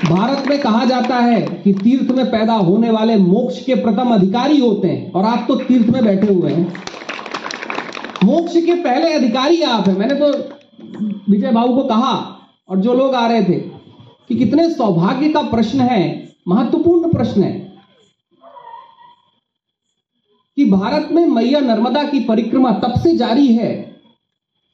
भारत 0.04 0.48
में 0.48 0.58
कहा 0.58 0.84
जाता 0.84 1.16
है 1.16 1.40
कि 1.64 1.72
तीर्थ 1.74 2.10
में 2.10 2.24
पैदा 2.26 2.54
होने 2.54 2.90
वाले 2.90 3.16
मोक्ष 3.16 3.62
के 3.64 3.74
प्रथम 3.74 4.14
अधिकारी 4.14 4.58
होते 4.60 4.88
हैं, 4.88 5.12
और 5.12 5.24
आप 5.24 5.44
तो 5.48 5.54
तीर्थ 5.56 5.88
में 5.88 6.04
बैठे 6.04 6.32
हुए 6.32 6.52
हैं। 6.52 6.72
मोक्ष 8.24 8.52
के 8.56 8.74
पहले 8.74 9.12
अधिकारी 9.14 9.62
आप 9.62 9.88
हैं, 9.88 9.96
मैंने 9.98 10.14
तो 10.14 10.32
विजय 11.30 11.50
बाबू 11.50 11.74
को 11.74 11.82
कहा 11.84 12.14
और 12.68 12.76
जो 12.76 12.94
लोग 12.94 13.14
आ 13.14 13.26
रहे 13.26 13.44
थे, 13.44 13.58
कि 14.28 14.34
कितने 14.34 14.70
सौभाग्य 14.70 15.28
का 15.28 15.42
प्रश्न 15.42 15.80
है, 15.80 16.34
महत्वपूर्ण 16.48 17.12
प्रश्न 17.12 17.42
है, 17.42 17.82
कि 20.56 20.64
भारत 20.64 21.08
में 21.12 21.26
मैया 21.26 21.60
नर्मदा 21.60 22.02
की 22.02 22.20
परिक्रमा 22.20 22.70
तब 22.72 23.00
से 23.00 23.16
जारी 23.16 23.46
है, 23.46 24.00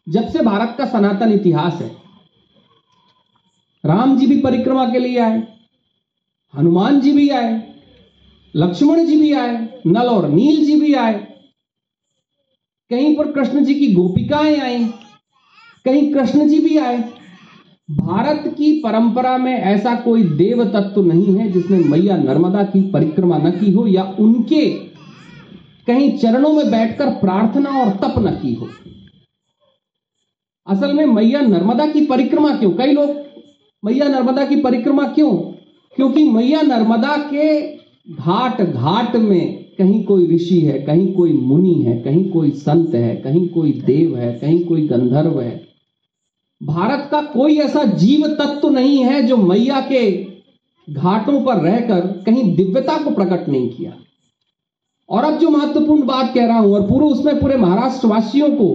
जब 0.09 0.29
से 0.29 0.43
भारत 0.43 0.75
का 0.79 0.85
सनातन 0.85 1.33
इतिहास 1.33 1.75
है। 1.75 1.97
राम 3.85 4.17
जी 4.19 4.27
भी 4.27 4.41
परिक्रमा 4.41 4.85
के 4.91 4.99
लिए 4.99 5.19
आए, 5.19 5.43
हनुमान 6.55 7.01
जी 7.01 7.13
भी 7.13 7.29
आए, 7.29 7.75
लक्ष्मण 8.55 9.07
जी 9.07 9.17
भी 9.17 9.33
आए, 9.33 9.81
नल 9.87 10.09
और 10.09 10.29
नील 10.29 10.65
जी 10.65 10.81
भी 10.81 10.95
आए। 10.95 11.15
कहीं 12.91 13.17
पर 13.17 13.33
कृष्ण 13.33 13.65
जी 13.65 13.75
की 13.75 13.93
गोपिकाएँ 13.93 14.57
आई, 14.57 14.85
कहीं 15.85 16.13
कृष्ण 16.15 16.49
जी 16.49 16.59
भी 16.59 16.79
आए 16.79 16.99
भारत 17.93 18.55
की 18.59 18.81
परंपरा 18.81 19.39
में 19.39 19.53
ऐसा 19.53 19.95
कोई 19.95 20.23
देव 20.23 20.65
तत्व 20.65 21.05
नहीं 21.05 21.37
है 21.37 21.53
जिसने 21.53 21.79
मैया 21.79 22.17
नर्मदा 22.17 22.63
की 22.63 22.91
परिक्रमा 22.91 23.39
न 23.39 23.51
की 23.51 23.73
हो 23.73 23.87
या 23.87 24.17
उनके 24.21 24.71
कहीं 25.87 26.19
चरणों 26.19 26.53
में 26.53 26.71
बैठकर 26.71 27.07
प्रार्थना 27.07 27.71
और 27.71 27.91
तप 27.91 28.15
न 28.19 28.31
की 28.43 28.55
हो। 28.55 28.69
असल 30.67 30.93
में 30.93 31.07
मैया 31.07 31.41
नर्मदा 31.41 31.87
की 31.87 32.07
परिक्रमा 32.07 32.57
क्यों? 32.57 32.71
कई 32.71 32.93
लोग 32.93 33.11
मैया 33.85 34.09
नर्मदा 34.09 34.45
की 34.45 34.57
परिक्रमा 34.57 35.07
क्यों? 35.07 35.33
क्योंकि 35.97 36.31
मैया 36.31 36.63
नर्मदा 36.63 37.17
के 37.17 37.77
घाट 38.13 38.63
घाट 38.63 39.17
में 39.17 39.65
कहीं 39.79 40.05
कोई 40.05 40.35
ऋषि 40.35 40.61
है, 40.61 40.79
कहीं 40.79 41.13
कोई 41.15 41.33
मुनि 41.33 41.75
है, 41.75 42.01
कहीं 42.01 42.31
कोई 42.31 42.51
संत 42.51 42.95
है, 42.95 43.17
कहीं 43.17 43.49
कोई 43.49 43.73
देव 43.73 44.17
है, 44.17 44.39
कहीं 44.39 44.65
कोई 44.65 44.89
गंधर्व 44.89 45.41
है 45.41 45.72
भारत 46.63 47.09
का 47.11 47.21
कोई 47.23 47.59
ऐसा 47.59 47.85
जीव 47.85 48.27
तत्व 48.39 48.69
नहीं 48.69 48.99
है 49.05 49.23
जो 49.23 49.37
मैया 49.37 49.81
के 49.81 50.11
घाटों 50.89 51.41
पर 51.41 51.57
रहकर 51.57 52.01
कहीं 52.27 52.55
दिव्यता 52.57 52.97
को 52.99 53.11
प्रकट 53.11 53.49
नहीं 53.49 53.69
किया। 53.69 53.93
और 55.09 55.25
अब 55.25 55.39
जो 55.39 55.49
महत्वपूर्ण 55.49 56.03
बात 56.03 56.33
कह 56.35 56.47
रहा 56.47 56.59
हूँ, 56.59 56.75
और 56.75 56.89
पूरे 56.89 57.07
उसमें 57.07 57.41
पूरे 57.41 57.57
महाराष्ट्र 57.57 58.09
वासियों 58.09 58.49
को 58.51 58.69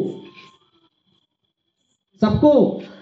सबको 2.21 2.51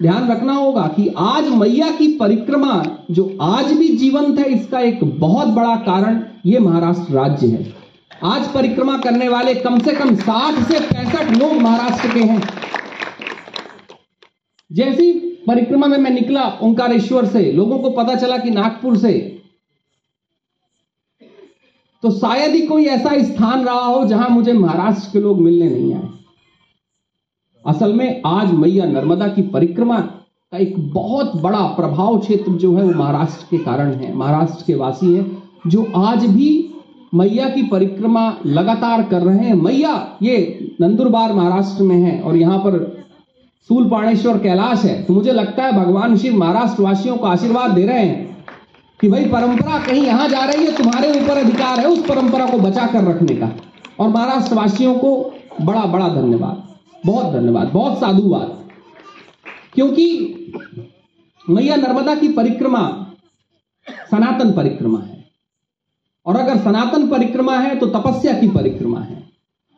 ध्यान 0.02 0.28
रखना 0.32 0.54
होगा 0.54 0.82
कि 0.96 1.08
आज 1.18 1.48
मैया 1.50 1.90
की 1.92 2.08
परिक्रमा 2.18 2.84
जो 3.12 3.38
आज 3.42 3.72
भी 3.72 3.88
जीवंत 3.88 4.40
है, 4.40 4.46
इसका 4.46 4.80
एक 4.80 5.04
बहुत 5.20 5.48
बड़ा 5.48 5.76
कारण 5.76 6.22
ये 6.46 6.60
महाराष्ट्र 6.60 7.14
राज्य 7.14 7.48
है। 7.48 7.74
आज 8.24 8.48
परिक्रमा 8.48 8.98
करने 8.98 9.30
वाले 9.30 9.54
कम 9.56 9.80
से 9.80 9.94
कम 9.94 10.16
60 10.18 10.64
से 10.64 10.80
पैंसठ 10.80 11.32
लोग 11.32 11.54
महाराष्ट्र 11.54 12.14
के 12.14 12.24
हैं। 12.24 12.42
जैसी 14.72 15.12
परिक्रमा 15.48 15.88
में 15.88 15.98
मैं 15.98 16.12
निकला 16.12 16.44
ओंकारेश्वर 16.64 17.26
से, 17.26 17.52
लोगों 17.52 17.78
को 17.80 17.90
पता 17.92 18.16
चला 18.16 18.38
कि 18.38 18.50
नागपुर 18.50 18.98
से 18.98 19.14
तो 22.04 22.12
शायद 22.12 22.56
ही 22.56 22.62
कोई 22.62 22.86
ऐसा 22.86 23.18
स्थान 23.24 23.64
रहा 23.66 23.86
हो 23.86 24.06
जहाँ 24.08 24.30
मुझे 24.30 24.54
महाराष्ट्र 24.54 25.10
के 25.14 25.20
लोग 25.20 25.40
मिलने 25.42 25.70
नहीं 25.70 25.94
आए। 25.94 26.10
असल 27.66 27.94
में 27.94 28.22
आज 28.26 28.52
मैया 28.54 28.86
नर्मदा 28.86 29.28
की 29.28 29.42
परिक्रमा 29.42 30.00
का 30.00 30.58
एक 30.58 30.78
बहुत 30.94 31.36
बड़ा 31.42 31.62
प्रभाव 31.76 32.20
क्षेत्र 32.20 32.52
जो 32.54 32.76
है 32.76 32.84
वो 32.84 32.94
महाराष्ट्र 32.94 33.46
के 33.52 33.58
कारण 33.64 33.94
है। 33.94 34.14
महाराष्ट्र 34.14 34.64
के 34.68 34.76
वासी 34.76 35.14
हैं, 35.14 35.44
जो 35.68 35.86
आज 35.96 36.26
भी 36.26 36.50
मैया 37.14 37.50
की 37.50 37.64
परिक्रमा 37.64 38.30
लगातार 38.46 39.04
कर 39.04 39.22
रहे 39.22 39.48
हैं। 39.48 39.54
मैया, 39.54 40.18
ये 40.22 40.76
नंदुरबार 40.82 41.34
महाराष्ट्र 41.34 41.84
में 41.84 41.98
है 41.98 42.20
और 42.22 42.36
यहाँ 42.38 42.60
पर 42.60 43.05
सूल 43.70 43.90
पाणेश्वर 43.90 44.38
कैलाश 44.38 44.84
है। 44.86 45.04
तो 45.04 45.14
मुझे 45.14 45.32
लगता 45.32 45.64
है 45.64 45.72
भगवान 45.74 46.16
शिव 46.18 46.36
महाराष्ट्र 46.36 46.84
वासियों 46.84 47.18
को 47.18 47.26
आशीर्वाद 47.26 47.72
दे 47.72 47.86
रहे 47.86 48.00
हैं 48.00 48.46
कि 49.00 49.08
भाई 49.10 49.26
परंपरा 49.26 49.80
कहीं 49.80 50.04
यहाँ 50.04 50.28
जा 50.30 50.44
रही 50.46 50.66
है, 50.66 50.76
तुम्हारे 50.78 51.10
ऊपर 51.12 51.38
अधिकार 51.38 51.80
है 51.80 51.88
उस 51.88 52.06
परंपरा 52.06 52.46
को 52.46 52.58
बचा 52.58 52.86
कर 52.88 53.04
रखने 53.04 53.36
का। 53.36 53.50
और 54.00 54.10
महाराष्ट्र 54.10 54.56
वासियों 54.56 54.94
को 54.96 55.34
बड़ा 55.62 55.86
बड़ा 55.86 56.08
धन्यवाद, 56.10 56.64
बहुत 57.06 57.34
धन्यवाद, 57.34 57.68
बहुत 57.68 58.00
साधुवाद। 58.00 58.70
क्योंकि 59.74 60.06
मैया 61.50 61.76
नर्मदा 61.76 62.16
की 62.16 62.28
परिक्रमा 62.28 62.82
सनातन 64.12 64.52
परिक्रमा 64.52 65.00
है। 65.00 65.26
और 66.26 66.38
अगर 66.38 66.58
सनातन 66.58 67.08
परिक्रमा 67.08 67.58
है 67.58 67.76
तो 67.76 67.86
तपस्या 67.88 68.34
की 68.34 68.48
परिक्रमा 68.48 69.00
है। 69.00 69.25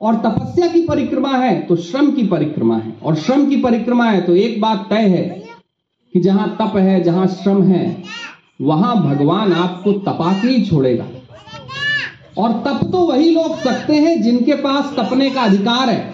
और 0.01 0.15
तपस्या 0.15 0.67
की 0.67 0.81
परिक्रमा 0.81 1.29
है 1.29 1.59
तो 1.61 1.75
श्रम 1.75 2.11
की 2.11 2.23
परिक्रमा 2.23 2.77
है। 2.77 2.93
और 3.03 3.15
श्रम 3.15 3.45
की 3.45 3.55
परिक्रमा 3.55 4.05
है 4.05 4.21
तो 4.21 4.35
एक 4.35 4.61
बात 4.61 4.85
तय 4.89 5.07
है 5.07 5.23
कि 6.13 6.19
जहाँ 6.19 6.55
तप 6.61 6.75
है, 6.77 7.01
जहाँ 7.03 7.27
श्रम 7.27 7.63
है, 7.63 8.03
वहाँ 8.61 8.95
भगवान 9.03 9.53
आपको 9.53 9.91
तपा 9.91 10.33
के 10.33 10.47
ही 10.47 10.65
छोड़ेगा। 10.65 11.05
और 12.37 12.51
तप 12.65 12.79
तो 12.91 12.97
वही 12.97 13.29
लोग 13.29 13.57
सकते 13.59 13.93
हैं 13.93 14.21
जिनके 14.21 14.53
पास 14.53 14.93
तपने 14.99 15.29
का 15.29 15.41
अधिकार 15.41 15.89
है। 15.89 16.13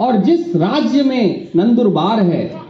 और 0.00 0.16
जिस 0.16 0.56
राज्य 0.56 1.02
में 1.02 1.48
नंदुरबार 1.56 2.20
है, 2.20 2.60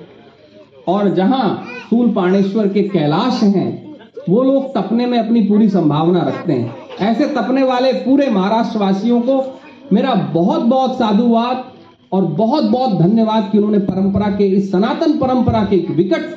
और 0.89 1.15
जहाँ 1.15 1.65
सूल 1.91 2.13
पाणेश्वर 2.13 2.69
के 2.69 2.83
कैलाश 2.83 3.43
हैं, 3.43 3.97
वो 4.29 4.43
लोग 4.43 4.75
तपने 4.75 5.07
में 5.07 5.19
अपनी 5.19 5.43
पूरी 5.43 5.69
संभावना 5.69 6.23
रखते 6.23 6.53
हैं। 6.53 6.75
ऐसे 7.01 7.27
तपने 7.27 7.63
वाले 7.63 7.93
पूरे 7.93 8.31
महाराष्ट्र 8.31 8.79
वासियों 8.79 9.21
को 9.21 9.60
मेरा 9.93 10.15
बहुत 10.35 10.63
बहुत 10.63 10.99
साधुवाद 10.99 11.65
और 12.13 12.25
बहुत 12.25 12.65
बहुत 12.65 12.99
धन्यवाद 13.01 13.49
कि 13.53 13.59
उन्होंने 13.59 13.79
परंपरा 13.81 14.29
के, 14.31 14.45
इस 14.47 14.71
सनातन 14.73 15.19
परंपरा 15.19 15.65
के 15.65 15.77
एक 15.77 15.91
विकट 15.91 16.29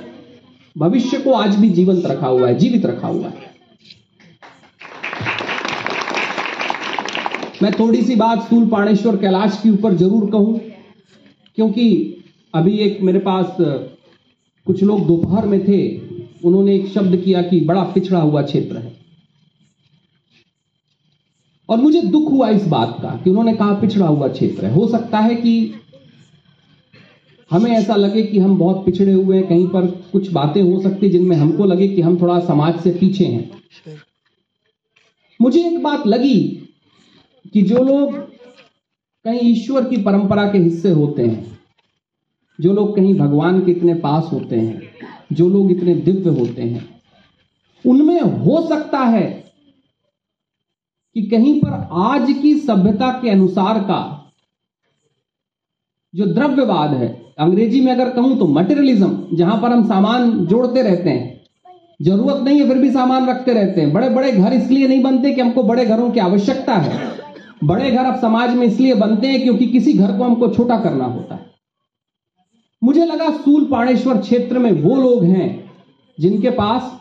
भविष्य 0.75 1.17
को 1.17 1.33
आज 1.33 1.55
भी 1.55 1.69
जीवंत 1.69 2.05
रखा 2.05 2.27
हुआ 2.27 2.47
है, 2.47 2.55
जीवित 2.57 2.85
रखा 2.85 3.07
हुआ 3.07 3.27
है। 3.27 3.51
मैं 7.61 7.71
थोड़ी 7.73 8.01
सी 8.01 8.15
बात 8.15 8.41
सूल 8.43 8.65
पाणेश्वर 8.69 9.17
कैलाश 9.17 9.59
के 9.63 9.69
ऊपर 9.69 9.93
ज़रूर 9.95 10.29
कहूँ, 10.31 10.59
क्योंकि 11.57 11.85
अभी 12.53 12.77
एक 12.79 13.01
मेरे 13.01 13.19
पास 13.19 13.55
कुछ 13.59 14.83
लोग 14.83 15.05
दोपहर 15.07 15.45
में 15.45 15.59
थे, 15.67 15.79
उन्होंने 16.45 16.75
एक 16.75 16.87
शब्द 16.87 17.15
किया 17.15 17.41
कि 17.41 17.59
बड़ा 17.61 17.83
पिछड़ा 17.93 18.19
हुआ 18.19 18.41
क्षेत्र 18.41 18.77
है। 18.77 18.92
और 21.69 21.77
मुझे 21.77 22.01
दुख 22.01 22.31
हुआ 22.31 22.49
इस 22.49 22.67
बात 22.67 22.97
का 23.01 23.21
कि 23.23 23.29
उन्होंने 23.29 23.53
कहा 23.53 23.73
पिछड़ा 23.73 24.07
हुआ 24.07 24.27
क्षेत्र 24.27 24.65
है। 24.65 24.73
हो 24.73 24.87
सकता 24.87 25.19
है 25.19 25.35
कि 25.35 25.73
हमें 27.51 27.71
ऐसा 27.71 27.95
लगे 27.95 28.23
कि 28.23 28.39
हम 28.39 28.57
बहुत 28.57 28.85
पिछड़े 28.85 29.13
हुए 29.13 29.37
हैं, 29.37 29.47
कहीं 29.47 29.67
पर 29.67 29.85
कुछ 29.85 30.31
बातें 30.31 30.61
हो 30.61 30.81
सकती 30.81 31.09
जिनमें 31.09 31.37
हमको 31.37 31.65
लगे 31.65 31.87
कि 31.87 32.01
हम 32.01 32.21
थोड़ा 32.21 32.39
समाज 32.39 32.79
से 32.79 32.91
पीछे 32.91 33.25
हैं। 33.25 33.51
मुझे 35.41 35.67
एक 35.67 35.83
बात 35.83 36.07
लगी 36.07 36.69
कि 37.53 37.61
जो 37.61 37.83
लोग 37.83 38.13
कहीं 39.23 39.39
ईश्वर 39.41 39.83
की 39.83 39.97
परंपरा 39.97 40.51
के 40.51 40.57
हिस्से 40.57 40.91
होते 40.91 41.25
हैं, 41.25 41.59
जो 42.61 42.73
लोग 42.73 42.95
कहीं 42.95 43.15
भगवान 43.15 43.65
के 43.65 43.71
इतने 43.71 43.93
पास 43.93 44.29
होते 44.33 44.55
हैं, 44.55 44.81
जो 45.33 45.49
लोग 45.49 45.71
इतने 45.71 45.95
दिव्य 45.95 46.29
होते 46.29 46.61
हैं, 46.61 47.01
उनमें 47.85 48.21
हो 48.21 48.67
सकता 48.69 48.99
है 48.99 49.42
कि 51.15 51.21
कहीं 51.21 51.59
पर 51.61 51.87
आज 52.03 52.31
की 52.41 52.53
सभ्यता 52.59 53.09
के 53.21 53.29
अनुसार 53.29 53.79
का 53.79 54.01
जो 56.13 56.25
द्रव्यवाद 56.25 56.93
है, 56.93 57.07
अंग्रेज़ी 57.39 57.81
में 57.81 57.91
अगर 57.91 58.09
कहूँ 58.09 58.37
तो 58.39 58.47
मटेरियलिज्म 58.47 59.35
जहाँ 59.35 59.61
पर 59.61 59.71
हम 59.71 59.85
सामान 59.87 60.31
जोड़ते 60.45 60.81
रहते 60.81 61.09
हैं। 61.09 61.31
ज़रूरत 61.99 62.41
नहीं 62.43 62.59
है 62.59 62.67
फिर 62.67 62.77
भी 62.77 62.91
सामान 62.91 63.29
रखते 63.29 63.53
रहते 63.53 63.81
हैं। 63.81 63.91
बड़े 63.93 64.09
बड़े 64.09 64.31
घर 64.31 64.53
इसलिए 64.53 64.87
नहीं 64.87 65.01
बनते 65.03 65.33
कि 65.33 65.41
हमको 65.41 65.63
बड़े 65.63 65.85
घरों 65.85 66.09
की 66.11 66.19
आवश्यकता 66.19 66.75
है। 66.75 67.11
बड़े 67.63 67.91
घर 67.91 68.05
अब 68.05 68.19
समाज 68.21 68.55
में 68.55 68.65
इसलिए 68.67 68.93
बनते 68.95 69.27
हैं 69.27 69.41
क्योंकि 69.41 69.65
किसी 69.67 69.93
घर 69.93 70.17
को 70.17 70.23
हमको 70.23 70.47
छोटा 70.49 70.79
करना 70.79 71.05
होता 71.05 71.35
है। 71.35 71.51
मुझे 72.81 73.05
लगा 73.05 73.29
सूल 73.33 73.65
पाणेश्वर 73.65 74.17
क्षेत्र 74.17 74.59
में 74.59 74.71
वो 74.73 74.95
लोग 74.95 75.23
हैं 75.25 75.47
जिनके 76.17 76.49
पास 76.51 76.91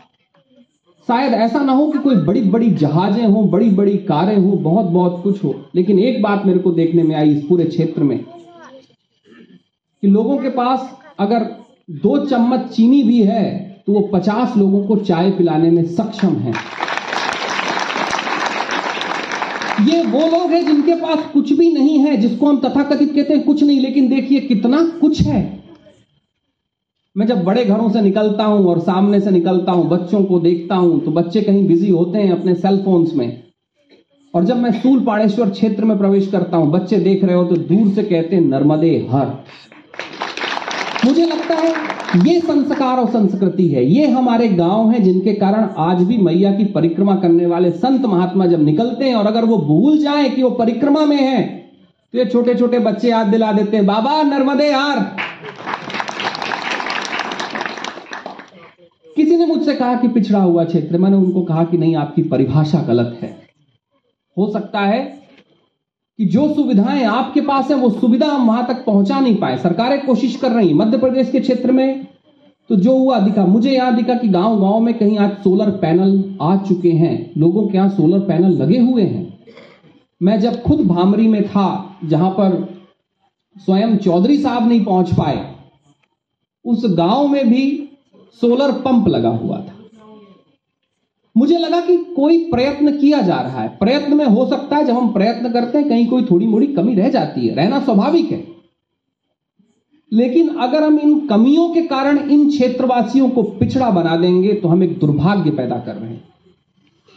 शायद 1.08 1.32
ऐसा 1.34 1.60
ना 1.60 1.72
हो 1.72 1.86
कि 1.90 1.98
कोई 1.98 2.16
बड़ी 2.16 2.40
बड़ी 2.42 2.70
जहाजें 2.72 3.24
हो 3.24 3.42
बड़ी 3.44 3.68
बड़ी 3.70 3.96
कारें 4.08 4.36
हो 4.36 4.50
बहुत 4.58 4.86
बहुत 4.86 5.20
कुछ 5.22 5.42
हो। 5.44 5.54
लेकिन 5.74 5.98
एक 5.98 6.22
बात 6.22 6.44
मेरे 6.46 6.58
को 6.58 6.70
देखने 6.70 7.02
में 7.02 7.14
आई 7.16 7.30
इस 7.30 7.44
पूरे 7.44 7.64
क्षेत्र 7.64 8.02
में, 8.02 8.18
कि 10.02 10.08
लोगों 10.08 10.36
के 10.38 10.48
पास 10.50 10.88
अगर 11.20 11.46
दो 12.02 12.16
चम्मच 12.26 12.68
चीनी 12.68 13.02
भी 13.02 13.22
है 13.22 13.44
तो 13.86 13.92
वो 13.92 14.00
पचास 14.12 14.56
लोगों 14.56 14.82
को 14.86 14.96
चाय 14.98 15.30
पिलाने 15.30 15.70
में 15.70 15.84
सक्षम 15.86 16.36
है। 16.36 16.52
ये 19.86 20.02
वो 20.02 20.20
लोग 20.28 20.50
हैं 20.50 20.64
जिनके 20.66 20.94
पास 20.96 21.24
कुछ 21.32 21.52
भी 21.52 21.72
नहीं 21.72 21.98
है, 21.98 22.16
जिसको 22.16 22.46
हम 22.46 22.60
तथाकथित 22.60 23.14
कहते 23.14 23.34
हैं 23.34 23.42
कुछ 23.42 23.62
नहीं, 23.62 23.80
लेकिन 23.80 24.08
देखिए 24.08 24.40
कितना 24.40 24.84
कुछ 25.00 25.20
है। 25.22 25.61
मैं 27.16 27.26
जब 27.26 27.42
बड़े 27.44 27.64
घरों 27.64 27.88
से 27.92 28.00
निकलता 28.00 28.44
हूँ 28.44 28.66
और 28.66 28.78
सामने 28.80 29.18
से 29.20 29.30
निकलता 29.30 29.72
हूँ, 29.72 29.88
बच्चों 29.88 30.22
को 30.24 30.38
देखता 30.40 30.74
हूँ 30.74 31.00
तो 31.04 31.10
बच्चे 31.12 31.40
कहीं 31.40 31.66
बिज़ी 31.68 31.90
होते 31.90 32.18
हैं 32.18 32.32
अपने 32.32 32.54
सेल 32.54 32.78
फोन्स 32.84 33.14
में। 33.14 33.42
और 34.34 34.44
जब 34.44 34.56
मैं 34.56 34.70
सूल 34.72 35.00
पाड़ेश्वर 35.04 35.50
क्षेत्र 35.50 35.84
में 35.84 35.96
प्रवेश 35.98 36.30
करता 36.32 36.56
हूँ, 36.56 36.70
बच्चे 36.72 36.98
देख 36.98 37.24
रहे 37.24 37.34
हो 37.36 37.44
तो 37.44 37.56
दूर 37.56 37.92
से 37.94 38.02
कहते 38.02 38.36
हैं, 38.36 38.42
नर्मदे 38.42 38.96
हर। 39.10 39.26
मुझे 41.04 41.26
लगता 41.26 41.54
है 41.56 41.74
ये 42.26 42.38
संस्कार 42.40 42.98
और 42.98 43.08
संस्कृति 43.10 43.66
है। 43.68 43.84
ये 43.86 44.06
हमारे 44.10 44.48
गाँव 44.50 44.90
हैं 44.90 45.02
जिनके 45.04 45.32
कारण 45.34 45.68
आज 45.80 46.02
भी 46.02 46.16
मैया 46.18 46.52
की 46.52 46.64
परिक्रमा 46.72 47.16
करने 47.16 47.46
वाले 47.46 47.70
संत 47.72 48.06
महात्मा 48.06 48.46
जब 48.46 48.64
निकलते 48.64 49.04
हैं 49.04 49.14
और 49.14 49.26
अगर 49.26 49.44
वो 49.44 49.56
भूल 49.58 49.98
जाए 49.98 50.28
कि 50.28 50.42
वो 50.42 50.50
परिक्रमा 50.56 51.04
में 51.06 51.16
है 51.16 51.42
तो 52.14 52.18
ये 52.18 52.24
छोटे 52.26 52.54
छोटे 52.54 52.78
बच्चे 52.80 53.08
याद 53.10 53.26
दिला 53.26 53.52
देते 53.52 53.76
हैं, 53.76 53.86
बाबा, 53.86 54.22
नर्मदे 54.24 54.70
हार 54.72 54.98
किसी 59.16 59.31
ने 59.42 59.54
मुझसे 59.54 59.74
कहा 59.74 59.94
कि 59.94 60.08
पिछड़ा 60.08 60.42
हुआ 60.42 60.64
क्षेत्र, 60.64 60.98
मैंने 60.98 61.16
उनको 61.16 61.42
कहा 61.42 61.64
कि 61.64 61.78
नहीं, 61.78 61.96
आपकी 61.96 62.22
परिभाषा 62.22 62.82
गलत 62.82 63.18
है। 63.22 63.36
हो 64.38 64.50
सकता 64.52 64.80
है 64.80 65.22
कि 66.18 66.24
जो 66.24 66.54
सुविधाएँ 66.54 67.04
आपके 67.04 67.40
पास 67.40 67.70
है, 67.70 67.76
वो 67.76 67.90
सुविधा 67.90 68.26
हम 68.26 68.46
वहाँ 68.46 68.66
तक 68.66 68.84
पहुँचा 68.84 69.20
नहीं 69.20 69.36
पाए। 69.36 69.56
सरकारें 69.58 70.06
कोशिश 70.06 70.36
कर 70.36 70.50
रही 70.50 70.74
मध्य 70.74 70.98
प्रदेश 70.98 71.30
के 71.30 71.40
क्षेत्र 71.40 71.72
में। 71.72 72.06
तो 72.68 72.76
जो 72.76 72.98
हुआ, 72.98 73.18
दिखा। 73.18 73.46
मुझे 73.46 73.70
यहाँ 73.70 73.96
दिखा 73.96 74.14
कि 74.14 74.28
गाँव 74.28 74.60
गाँव 74.60 74.80
में 74.80 74.98
कहीं 74.98 75.18
आज 75.18 75.30
सोलर 75.30 75.70
पैनल 75.70 76.34
आ 76.42 76.56
चुके 76.56 76.90
हैं। 76.90 77.32
लोगों 77.38 77.68
के 77.68 77.78
यहाँ 77.78 77.88
सोलर 77.88 78.20
पैनल 78.20 78.50
लगे 78.50 78.78
हुए 78.78 79.02
हैं। 79.02 79.38
मैं 80.22 80.40
जब 80.40 80.62
खुद 80.62 80.80
भामरी 80.80 81.28
में 81.28 81.48
था, 81.48 81.96
जहाँ 82.04 82.30
पर 82.30 82.74
स्वयं 83.56 83.96
चौधरी 83.96 84.38
साहब 84.38 84.68
नहीं 84.68 84.84
पहुँच 84.84 85.14
पाए, 85.14 85.54
उस 86.64 86.82
गाँव 86.86 87.28
में 87.28 87.50
भी 87.50 87.88
सोलर 88.40 88.72
पंप 88.80 89.08
लगा 89.08 89.28
हुआ 89.28 89.58
था। 89.58 89.78
मुझे 91.36 91.58
लगा 91.58 91.80
कि 91.80 91.96
कोई 92.16 92.38
प्रयत्न 92.50 92.96
किया 92.98 93.20
जा 93.22 93.36
रहा 93.36 93.60
है। 93.60 93.68
प्रयत्न 93.76 94.16
में 94.16 94.24
हो 94.26 94.46
सकता 94.46 94.76
है 94.76 94.84
जब 94.84 94.94
हम 94.94 95.12
प्रयत्न 95.12 95.52
करते 95.52 95.78
हैं, 95.78 95.88
कहीं 95.88 96.06
कोई 96.06 96.24
थोड़ी 96.24 96.46
मोड़ी 96.46 96.66
कमी 96.66 96.94
रह 96.94 97.08
जाती 97.08 97.46
है। 97.46 97.54
रहना 97.54 97.80
स्वाभाविक 97.80 98.30
है। 98.30 98.46
लेकिन 100.12 100.48
अगर 100.56 100.82
हम 100.82 100.98
इन 100.98 101.18
कमियों 101.26 101.68
के 101.68 101.82
कारण 101.82 102.18
इन 102.18 102.48
क्षेत्रवासियों 102.50 103.28
को 103.28 103.42
पिछड़ा 103.42 103.90
बना 103.90 104.16
देंगे 104.16 104.52
तो 104.52 104.68
हम 104.68 104.82
एक 104.82 104.98
दुर्भाग्य 104.98 105.50
पैदा 105.50 105.78
कर 105.78 105.94
रहे 105.94 106.10
हैं 106.10 106.24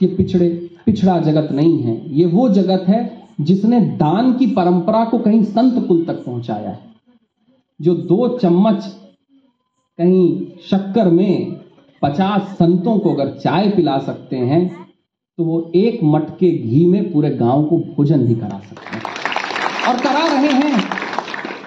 ये 0.01 0.07
पिछड़े, 0.07 0.49
पिछड़ा 0.85 1.17
जगत 1.19 1.51
नहीं 1.51 1.77
है। 1.79 2.15
ये 2.15 2.25
वो 2.25 2.47
जगत 2.49 2.85
है 2.87 3.27
जिसने 3.41 3.79
दान 3.97 4.33
की 4.33 4.47
परंपरा 4.47 5.03
को 5.05 5.17
कहीं 5.17 5.43
संत 5.43 5.87
कुल 5.87 6.03
तक 6.05 6.23
पहुँचाया 6.25 6.69
है, 6.69 6.79
जो 7.79 7.93
दो 7.95 8.27
चम्मच 8.37 8.85
कहीं 9.97 10.47
शक्कर 10.71 11.09
में 11.09 11.57
पचास 12.01 12.41
संतों 12.41 12.99
को 12.99 13.13
अगर 13.13 13.29
चाय 13.29 13.69
पिला 13.69 13.97
सकते 13.97 14.35
हैं 14.35 14.87
तो 15.37 15.43
वो 15.43 15.71
एक 15.75 15.99
मटके 16.03 16.51
घी 16.51 16.85
में 16.85 17.11
पूरे 17.11 17.29
गाँव 17.29 17.65
को 17.65 17.77
भोजन 17.77 18.17
भी 18.17 18.35
करा 18.35 18.61
सकते 18.69 18.97
हैं। 18.97 19.03
और 19.87 20.01
करा 20.01 20.33
रहे 20.33 20.51
हैं। 20.51 20.83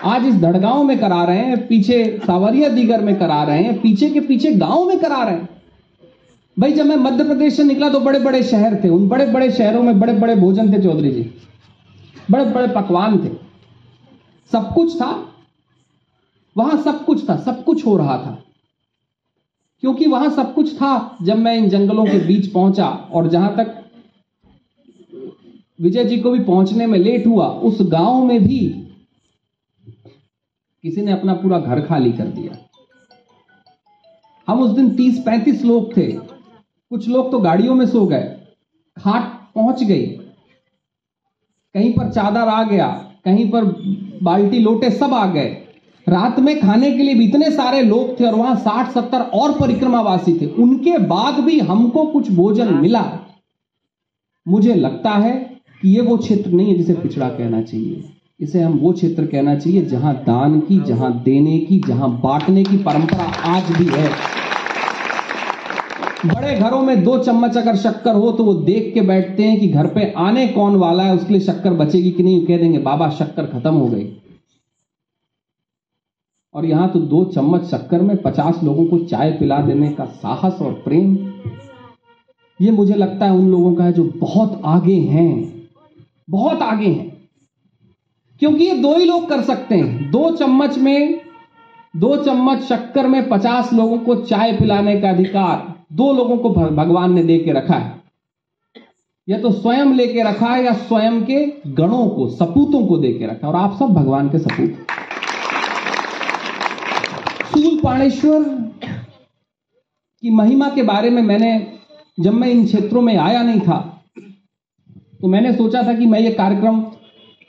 आज 0.05 0.27
इस 0.27 0.35
धड़गांव 0.35 0.85
में 0.85 0.99
करा 0.99 1.25
रहे 1.25 1.39
हैं, 1.39 1.67
पीछे 1.67 2.21
सावरिया 2.27 2.69
दीगर 2.69 3.01
में 3.01 3.19
करा 3.19 3.43
रहे 3.43 3.63
हैं, 3.63 3.81
पीछे 3.81 4.11
के 4.11 4.21
पीछे 4.21 4.53
गाँव 4.53 4.85
में 4.85 4.99
करा 4.99 5.23
रहे 5.23 5.35
हैं। 5.35 5.49
भाई, 6.59 6.73
जब 6.73 6.87
मैं 6.87 6.97
मध्य 6.97 7.25
प्रदेश 7.25 7.57
से 7.57 7.65
निकला 7.65 7.89
तो 7.89 8.01
बड़े 8.01 8.19
बड़े 8.19 8.43
शहर 8.43 8.81
थे। 8.85 8.89
उन 8.89 9.09
बड़े 9.09 9.27
बड़े 9.27 9.51
शहरों 9.51 9.83
में 9.83 10.01
बड़े 10.01 10.13
बड़े 10.13 10.37
भोजन 10.37 10.73
थे, 10.73 10.83
चौधरी 10.83 11.11
जी। 11.11 11.31
बड़े 12.31 12.45
बड़े 12.45 12.69
पकवान 12.69 13.19
थे। 13.19 13.31
सब 14.53 14.75
कुछ 14.75 14.97
था। 14.97 15.28
वहाँ 16.59 16.83
सब 16.83 17.05
कुछ 17.05 17.29
था, 17.29 17.37
सब 17.37 17.65
कुछ 17.65 17.87
हो 17.87 17.97
रहा 17.97 18.17
था। 18.19 18.45
क्योंकि 19.81 20.07
वहाँ 20.07 20.31
सब 20.31 20.55
कुछ 20.55 20.77
था, 20.77 21.19
जब 21.23 21.39
मैं 21.39 21.57
इन 21.57 21.69
जंगलों 21.69 22.07
के 22.07 22.27
बीच 22.27 22.47
पहुँचा 22.47 22.89
और 22.89 23.29
जहाँ 23.29 23.57
तक 23.57 23.85
विजय 25.81 26.05
जी 26.05 26.19
को 26.19 26.31
भी 26.31 26.39
पहुँचने 26.39 26.87
में 26.87 26.99
लेट 26.99 27.27
हुआ, 27.27 27.47
उस 27.47 27.79
गाँव 27.83 28.25
में 28.25 28.45
भी 28.45 28.85
किसी 30.83 31.03
ने 31.03 31.13
अपना 31.13 31.35
पूरा 31.35 31.59
घर 31.59 31.81
खाली 31.81 32.13
कर 32.13 32.27
दिया। 32.27 32.69
हम 34.49 34.61
उस 34.61 34.71
दिन 34.71 34.97
तीस 34.97 35.19
पैंतीस 35.19 35.65
लोग 35.65 35.97
थे। 35.97 36.13
कुछ 36.91 37.09
लोग 37.09 37.31
तो 37.31 37.39
गाड़ियों 37.39 37.75
में 37.75 37.87
सो 37.87 38.07
गए। 38.07 38.41
खाट 38.99 39.55
पहुँच 39.55 39.85
गई। 39.85 40.07
कहीं 41.75 41.93
पर 41.93 42.13
चादर 42.13 42.41
आ 42.41 42.63
गया, 42.63 43.13
कहीं 43.25 43.51
पर 43.51 43.65
बाल्टी, 44.23 44.59
लोटे 44.59 44.91
सब 44.91 45.15
आ 45.15 45.27
गए। 45.33 45.68
रात 46.09 46.39
में 46.41 46.59
खाने 46.61 46.91
के 46.93 47.03
लिए 47.03 47.15
भी 47.15 47.25
इतने 47.25 47.51
सारे 47.51 47.83
लोग 47.83 48.19
थे 48.21 48.25
और 48.25 48.35
वहाँ 48.35 48.55
साठ 48.57 48.93
सत्तर 48.93 49.21
और 49.21 49.53
परिक्रमावासी 49.53 50.33
थे। 50.33 50.47
उनके 50.63 50.99
बाद 50.99 51.41
भी 51.45 51.59
हमको 51.61 52.05
कुछ 52.07 52.31
भोजन 52.33 52.75
मिला। 52.75 53.05
मुझे 54.47 54.75
लगता 54.75 55.11
है 55.11 55.33
कि 55.83 55.89
ये 55.89 56.01
वो 56.01 56.17
क्षेत्र 56.17 56.51
नहीं 56.51 56.67
है 56.69 56.77
जिसे 56.77 56.95
पिछड़ा 56.95 57.29
कहना 57.29 57.63
चाहिए। 57.63 58.05
इसे 58.41 58.61
हम 58.63 58.79
वो 58.79 58.93
क्षेत्र 58.93 59.27
कहना 59.27 59.55
चाहिए 59.55 59.85
जहाँ 59.85 60.15
दान 60.27 60.59
की 60.61 60.79
जहाँ 60.81 61.13
देने 61.23 61.59
की 61.59 61.79
जहाँ 61.89 62.11
बांटने 62.21 62.65
की 62.65 62.77
परंपरा 62.79 63.25
आज 63.47 63.71
भी 63.73 63.87
है। 63.87 64.11
बड़े 66.27 66.55
घरों 66.55 66.81
में 66.83 67.03
दो 67.05 67.19
चम्मच 67.19 67.57
अगर 67.57 67.77
शक्कर 67.77 68.15
हो 68.15 68.31
तो 68.33 68.45
वो 68.45 68.55
देख 68.55 68.91
के 68.95 69.01
बैठते 69.01 69.43
हैं 69.43 69.59
कि 69.61 69.69
घर 69.69 69.87
पे 69.87 70.13
आने 70.19 70.47
कौन 70.49 70.77
वाला 70.77 71.03
है 71.03 71.15
उसके 71.15 71.33
लिए 71.35 71.43
शक्कर 71.43 71.75
बचेगी 71.75 72.11
कि 72.11 72.23
नहीं 72.23 72.47
कह 72.47 72.59
देंगे 72.59 72.79
बाबा 72.79 73.11
शक्कर 73.11 73.47
खत्म 73.47 73.75
हो 73.75 73.87
गई। 73.87 74.05
और 76.55 76.67
यहाँ 76.67 76.91
तो 76.91 76.99
दो 76.99 77.25
चम्मच 77.25 77.63
शक्कर 77.63 78.03
में 78.03 78.23
पचास 78.23 78.61
लोगों 78.65 78.87
को 78.87 78.99
चाय 78.99 79.31
पिला 79.33 79.59
देने 79.59 79.89
का 79.91 80.05
साहस 80.05 80.63
और 80.63 80.73
प्रेम। 80.73 81.19
ये 82.61 82.71
मुझे 82.71 82.95
लगता 82.95 83.27
है 83.27 83.33
उन 83.33 83.49
लोगों 83.49 83.75
का 83.75 83.85
है 83.85 83.93
जो 83.93 84.05
बहुत 84.05 84.63
आगे 84.65 84.95
हैं। 84.95 85.63
बहुत 86.31 86.63
आगे 86.63 86.87
हैं। 86.87 87.29
क्योंकि 88.41 88.65
ये 88.65 88.75
दो 88.75 88.99
ही 88.99 89.05
लोग 89.05 89.29
कर 89.29 89.41
सकते 89.41 89.75
हैं। 89.75 90.11
दो 90.11 90.31
चम्मच 90.31 90.79
में, 90.79 91.21
दो 91.97 92.17
चम्मच 92.17 92.61
शक्कर 92.61 93.07
में 93.07 93.29
पचास 93.29 93.73
लोगों 93.73 93.99
को 93.99 94.15
चाय 94.15 94.53
पिलाने 94.53 95.01
का 95.01 95.11
अधिकार 95.11 95.75
दो 95.93 96.13
लोगों 96.13 96.37
को 96.39 96.51
भगवान 96.51 97.13
ने 97.13 97.23
दे 97.23 97.39
के 97.39 97.53
रखा 97.53 97.75
है। 97.75 98.03
या 99.29 99.39
तो 99.39 99.53
स्वयं 99.53 99.87
लेके 99.87 100.23
रखा 100.23 100.47
है 100.47 100.65
या 100.65 100.73
स्वयं 100.73 101.25
के 101.25 101.53
गणों 101.67 102.09
को, 102.09 102.29
सपूतों 102.29 102.87
को 102.87 102.99
दे 102.99 103.13
के 103.13 103.27
रखा 103.27 103.47
है। 103.47 103.53
और 103.53 103.61
आप 103.61 103.77
सब 103.79 103.87
भगवान 103.87 104.29
के 104.29 104.39
सपूत 104.39 104.75
पाणेश्वर 107.89 108.43
की 110.23 110.31
महिमा 110.31 110.69
के 110.71 110.83
बारे 110.85 111.11
में 111.11 111.21
मैंने, 111.23 111.51
जब 112.19 112.33
मैं 112.33 112.49
इन 112.49 112.65
क्षेत्रों 112.65 113.03
में 113.03 113.17
आया 113.17 113.43
नहीं 113.43 113.61
था 113.61 113.79
तो 115.21 115.29
मैंने 115.29 115.53
सोचा 115.53 115.83
था 115.83 115.93
कि 115.95 116.07
मैं 116.07 116.21
ये 116.21 116.31
कार्यक्रम 116.33 116.83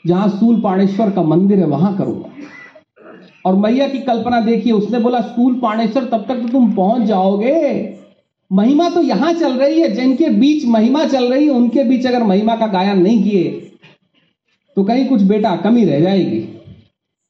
जहाँ 0.06 0.28
सूल 0.30 0.62
पाणेश्वर 0.62 1.10
का 1.12 1.22
मंदिर 1.24 1.60
है, 1.60 1.66
वहाँ 1.66 1.96
करूँगा। 1.98 2.30
और 3.46 3.56
मैया 3.56 3.88
की 3.88 4.00
कल्पना 4.02 4.40
देखिए, 4.42 4.74
उसने 4.74 5.00
बोला 5.00 5.22
सूल 5.24 5.60
पाणेश्वर 5.60 6.06
तब 6.06 6.26
तक 6.28 6.42
तो 6.42 6.48
तुम 6.48 6.72
पहुँच 6.76 7.02
जाओगे। 7.08 7.98
महिमा 8.52 8.90
तो 8.90 9.02
यहाँ 9.02 9.34
चल 9.34 9.54
रही 9.54 9.82
है, 9.82 9.90
जिनके 9.90 10.30
बीच 10.30 10.66
महिमा 10.68 11.04
चल 11.06 11.32
रही 11.34 11.46
है, 11.46 11.52
उनके 11.52 11.84
बीच 11.84 12.06
अगर 12.08 12.24
महिमा 12.24 12.56
का 12.56 12.68
गायन 12.70 13.02
नहीं 13.02 13.24
किए 13.24 13.50
तो 14.78 14.84
कहीं 14.84 15.06
कुछ 15.08 15.22
बेटा 15.24 15.56
कमी 15.58 15.86
रह 15.86 16.00
जाएगी। 16.00 16.40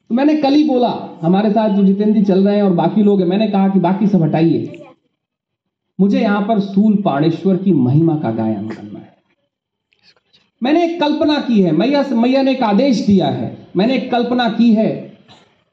तो 0.09 0.15
मैंने 0.15 0.35
कल 0.35 0.53
ही 0.53 0.63
बोला, 0.63 1.19
हमारे 1.21 1.49
साथ 1.51 1.69
जो 1.69 1.83
जितेंद्र 1.83 2.13
जी 2.13 2.25
चल 2.25 2.47
रहे 2.47 2.55
हैं 2.55 2.63
और 2.63 2.73
बाकी 2.73 3.03
लोग 3.03 3.19
हैं, 3.21 3.27
मैंने 3.27 3.47
कहा 3.47 3.67
कि 3.67 3.79
बाकी 3.79 4.07
सब 4.07 4.23
हटाइए। 4.23 4.85
मुझे 5.99 6.19
यहाँ 6.21 6.41
पर 6.41 6.59
सूल 6.59 6.95
पाणेश्वर 6.95 7.57
की 7.57 7.71
महिमा 7.71 8.15
का 8.15 8.31
गायन 8.31 8.69
करना 8.69 8.99
है। 8.99 9.17
मैंने 10.63 10.83
एक 10.85 10.99
कल्पना 10.99 11.39
की 11.39 11.61
है, 11.61 11.71
मैया 11.71 12.03
मैया 12.11 12.41
ने 12.41 12.51
एक 12.51 12.63
आदेश 12.63 13.05
दिया 13.05 13.27
है, 13.27 13.57
मैंने 13.77 13.95
एक 13.95 14.11
कल्पना 14.11 14.49
की 14.49 14.73
है 14.73 14.89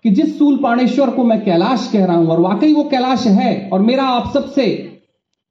कि 0.04 0.10
जिस 0.10 0.38
सूल 0.38 0.58
पाणेश्वर 0.58 1.10
को 1.10 1.24
मैं 1.24 1.44
कैलाश 1.44 1.90
कह 1.92 2.04
रहा 2.04 2.16
हूँ, 2.16 2.28
और 2.28 2.40
वाकई 2.40 2.72
वो 2.74 2.84
कैलाश 2.84 3.26
है, 3.26 3.68
और 3.72 3.82
मेरा 3.82 4.04
आप 4.04 4.32
सबसे 4.34 4.64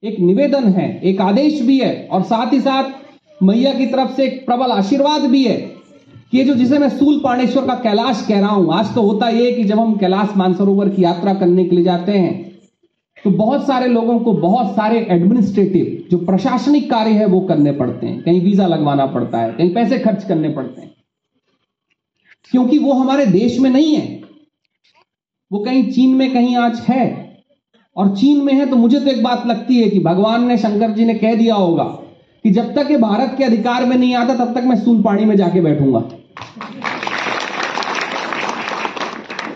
एक 0.04 0.20
निवेदन 0.20 0.64
है, 0.64 1.02
एक 1.02 1.22
आदेश 1.22 1.62
भी 1.62 1.80
है, 1.80 2.08
और 2.12 2.24
साथ 2.24 2.54
ही 2.54 2.60
साथ 2.62 3.44
मैया 3.44 3.74
की 3.74 3.86
तरफ़ 3.86 4.16
से 4.16 4.26
एक 4.26 4.46
प्रबल 4.46 4.72
आशीर्वाद 4.72 5.22
भी 5.22 5.44
है 5.44 5.75
ये 6.36 6.44
जो 6.44 6.54
जिसे 6.54 6.78
मैं 6.80 6.90
सूल 6.90 7.20
पाणेश्वर 7.20 7.66
का 7.66 7.74
कैलाश 7.74 8.26
कह 8.28 8.40
रहा 8.40 8.50
हूँ, 8.50 8.74
आज 8.74 8.94
तो 8.96 9.02
होता 9.02 9.28
ये 9.30 9.52
कि 9.52 9.64
जब 9.64 9.80
हम 9.80 9.96
कैलाश 9.98 10.36
मानसरोवर 10.38 10.90
की 10.90 11.04
यात्रा 11.04 11.34
करने 11.34 11.64
के 11.66 11.76
लिए 11.76 11.86
जाते 11.86 12.12
हैं 12.12 12.34
तो 13.18 13.32
बहुत 13.32 13.66
सारे 13.68 13.88
लोगों 13.88 14.18
को 14.20 14.34
बहुत 14.34 14.76
सारे 14.76 14.98
एडमिनिस्ट्रेटिव 15.12 16.08
जो 16.12 16.18
प्रशासनिक 16.26 16.90
कार्य 16.90 17.12
है, 17.12 17.26
वो 17.26 17.40
करने 17.42 17.72
पड़ते 17.72 18.08
हैं। 18.08 18.22
कहीं 18.24 18.42
वीज़ा 18.42 18.68
लगवाना 18.68 19.06
पड़ता 19.06 19.38
है, 19.38 19.52
कहीं 19.52 19.74
पैसे 19.74 20.00
खर्च 20.00 20.24
करने 20.24 20.50
पड़ते 20.50 20.82
हैं। 20.82 20.92
क्योंकि 22.52 22.78
वो 22.78 22.94
हमारे 22.94 23.26
देश 23.26 23.60
में 23.60 23.70
नहीं 23.70 23.96
है। 23.96 24.22
वो 25.52 25.60
कहीं 25.60 25.90
चीन 25.92 26.16
में 26.16 26.32
कहीं 26.34 26.56
आज 26.58 26.80
है। 26.80 27.08
और 27.98 28.16
चीन 28.18 28.44
में 28.46 28.54
है 28.54 28.66
तो 28.66 28.76
मुझे 28.76 29.00
तो 29.00 29.12
एक 29.12 29.24
बात 29.24 29.48
लगती 29.48 29.82
है 29.82 29.90
कि 29.90 30.00
भगवान 30.02 30.48
ने, 30.48 30.58
शंकर 30.58 30.92
जी 30.92 31.06
ने 31.06 31.14
कह 31.14 31.36
दिया 31.36 31.56
होगा 31.56 31.84
कि 32.46 32.52
जब 32.52 32.74
तक 32.76 32.92
ये 32.92 32.98
भारत 32.98 33.34
के 33.38 33.44
अधिकार 33.44 33.86
में 33.86 33.98
नहीं 33.98 34.14
आता, 34.16 34.36
तब 34.36 34.54
तक 34.56 34.66
मैं 34.66 34.76
सूल 34.76 35.02
पानी 35.04 35.26
में 35.26 35.36
जाके 35.36 35.62
बैठूँगा। 35.62 36.04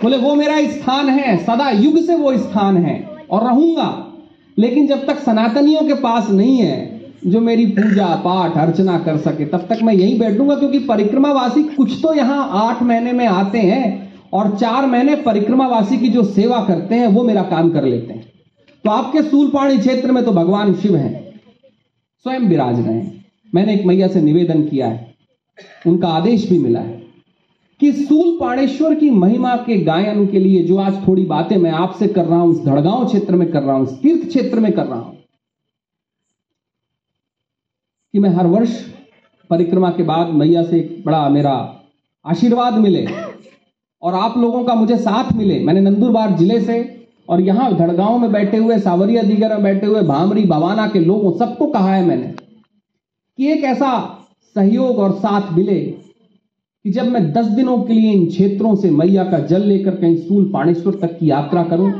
बोले, 0.01 0.17
वो 0.17 0.35
मेरा 0.35 0.59
स्थान 0.71 1.09
है, 1.09 1.37
सदा 1.37 1.69
युग 1.69 1.97
से 1.97 2.15
वो 2.15 2.37
स्थान 2.37 2.77
है 2.77 2.99
और 3.31 3.43
रहूँगा। 3.43 4.05
लेकिन 4.57 4.87
जब 4.87 5.05
तक 5.07 5.19
सनातनियों 5.19 5.81
के 5.81 5.93
पास 5.93 6.29
नहीं 6.29 6.57
है, 6.57 6.77
जो 7.27 7.39
मेरी 7.41 7.65
पूजा, 7.67 8.05
पाठ, 8.15 8.57
अर्चना 8.57 8.97
कर 8.99 9.17
सके, 9.17 9.45
तब 9.45 9.65
तक 9.69 9.79
मैं 9.83 9.93
यहीं 9.93 10.19
बैठूँगा, 10.19 10.55
क्योंकि 10.55 10.79
परिक्रमावासी 10.79 11.63
कुछ 11.63 11.99
तो 12.01 12.13
यहाँ 12.13 12.49
आठ 12.61 12.81
महीने 12.83 13.11
में 13.11 13.25
आते 13.27 13.59
हैं 13.59 14.11
और 14.33 14.55
चार 14.57 14.85
महीने 14.85 15.15
परिक्रमावासी 15.15 15.97
की 15.97 16.07
जो 16.07 16.23
सेवा 16.23 16.63
करते 16.65 16.95
हैं, 16.95 17.07
वो 17.07 17.23
मेरा 17.23 17.43
काम 17.43 17.69
कर 17.69 17.83
लेते 17.83 18.13
हैं। 18.13 18.23
तो 18.85 18.89
आपके 18.91 19.21
सूलपाणी 19.21 19.77
क्षेत्र 19.77 20.11
में 20.11 20.23
तो 20.25 20.31
भगवान 20.31 20.73
शिव 20.73 20.95
हैं, 20.95 21.13
स्वयं 22.25 22.47
विराज 22.49 22.79
रहे 22.79 22.93
हैं। 22.93 23.25
मैंने 23.53 23.73
एक 23.73 23.85
मैया 23.85 24.07
से 24.07 24.21
निवेदन 24.21 24.63
किया 24.63 24.87
है 24.87 25.08
उनका 25.87 26.07
आदेश 26.09 26.49
भी 26.49 26.59
मिला 26.59 26.79
है 26.79 26.97
कि 27.81 27.91
सूल 27.93 28.37
पाणेश्वर 28.39 28.95
की 28.95 29.09
महिमा 29.11 29.55
के 29.57 29.77
गायन 29.83 30.25
के 30.27 30.39
लिए 30.39 30.63
जो 30.63 30.77
आज 30.77 31.07
थोड़ी 31.07 31.23
बातें 31.25 31.55
मैं 31.57 31.71
आपसे 31.73 32.07
कर 32.07 32.25
रहा 32.25 32.39
हूँ, 32.39 32.53
इस 32.53 32.65
धड़गांव 32.65 33.05
क्षेत्र 33.05 33.35
में 33.35 33.51
कर 33.51 33.61
रहा 33.61 33.75
हूँ, 33.75 33.87
इस 33.87 34.01
तीर्थ 34.01 34.27
क्षेत्र 34.27 34.59
में 34.59 34.71
कर 34.71 34.85
रहा 34.85 34.99
हूँ, 34.99 35.17
कि 38.13 38.19
मैं 38.19 38.29
हर 38.29 38.47
वर्ष 38.47 38.83
परिक्रमा 39.49 39.89
के 39.89 40.03
बाद 40.03 40.33
मैया 40.33 40.63
से 40.63 40.79
बड़ा 41.05 41.27
मेरा 41.29 41.53
आशीर्वाद 42.25 42.73
मिले 42.75 43.05
और 44.01 44.13
आप 44.15 44.37
लोगों 44.37 44.63
का 44.63 44.73
मुझे 44.75 44.97
साथ 44.97 45.31
मिले। 45.33 45.59
मैंने 45.59 45.81
नंदुरबार 45.81 46.35
ज़िले 46.37 46.59
से 46.61 46.77
और 47.29 47.41
यहाँ 47.41 47.73
धड़गांव 47.77 48.17
में 48.17 48.31
बैठे 48.31 48.57
हुए, 48.57 48.77
सावरिया 48.79 49.23
दीगर 49.23 49.49
में 49.49 49.63
बैठे 49.63 49.85
हुए, 49.85 50.01
भामरी, 50.03 50.43
भवाना 50.45 50.87
के 50.87 50.99
लोगों, 50.99 51.37
सबको 51.37 51.67
कहा 51.67 51.93
है 51.93 52.05
मैंने 52.05 52.33
कि 53.39 53.51
एक 53.51 53.63
ऐसा 53.65 53.89
सहयोग 54.55 54.99
और 54.99 55.11
साथ 55.11 55.51
मिले 55.53 55.79
कि 56.85 56.91
जब 56.91 57.07
मैं 57.07 57.31
दस 57.33 57.45
दिनों 57.45 57.77
के 57.77 57.93
लिए 57.93 58.11
इन 58.11 58.25
क्षेत्रों 58.25 58.75
से 58.75 58.89
मैया 58.91 59.23
का 59.23 59.39
जल 59.39 59.61
लेकर 59.61 59.95
कहीं 59.95 60.15
सूल 60.17 60.49
पाणेश्वर 60.53 60.93
तक 60.93 61.17
की 61.19 61.29
यात्रा 61.29 61.63
करूँ 61.63 61.91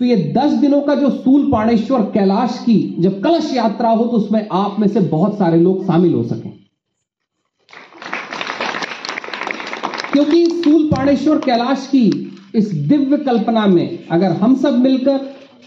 तो 0.00 0.04
ये 0.04 0.16
दस 0.36 0.52
दिनों 0.52 0.80
का 0.80 0.94
जो 0.94 1.10
सूल 1.10 1.50
पाणेश्वर 1.52 2.02
कैलाश 2.02 2.58
की 2.66 2.96
जब 2.98 3.22
कलश 3.22 3.52
यात्रा 3.56 3.90
हो 3.90 4.04
तो 4.04 4.16
उसमें 4.16 4.46
आप 4.52 4.76
में 4.78 4.88
से 4.88 5.00
बहुत 5.00 5.38
सारे 5.38 5.60
लोग 5.60 5.84
शामिल 5.86 6.14
हो 6.14 6.22
सके। 6.22 6.48
क्योंकि 10.12 10.46
सूल 10.46 10.86
पाणेश्वर 10.86 11.38
कैलाश 11.38 11.86
की 11.86 12.08
इस 12.54 12.72
दिव्य 12.88 13.16
कल्पना 13.16 13.66
में 13.66 13.98
अगर 14.10 14.32
हम 14.32 14.56
सब 14.56 14.78
मिलकर 14.78 15.20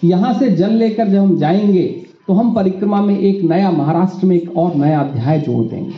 यहाँ 0.03 0.33
से 0.33 0.49
जल 0.49 0.73
लेकर 0.73 1.07
जब 1.07 1.19
हम 1.19 1.37
जाएँगे 1.37 2.06
तो 2.27 2.33
हम 2.33 2.55
परिक्रमा 2.55 3.01
में 3.01 3.19
एक 3.19 3.43
नया 3.43 3.71
महाराष्ट्र 3.71 4.25
में 4.25 4.35
एक 4.35 4.57
और 4.57 4.75
नया 4.75 4.99
अध्याय 4.99 5.39
जोड़ 5.39 5.65
देंगे। 5.65 5.95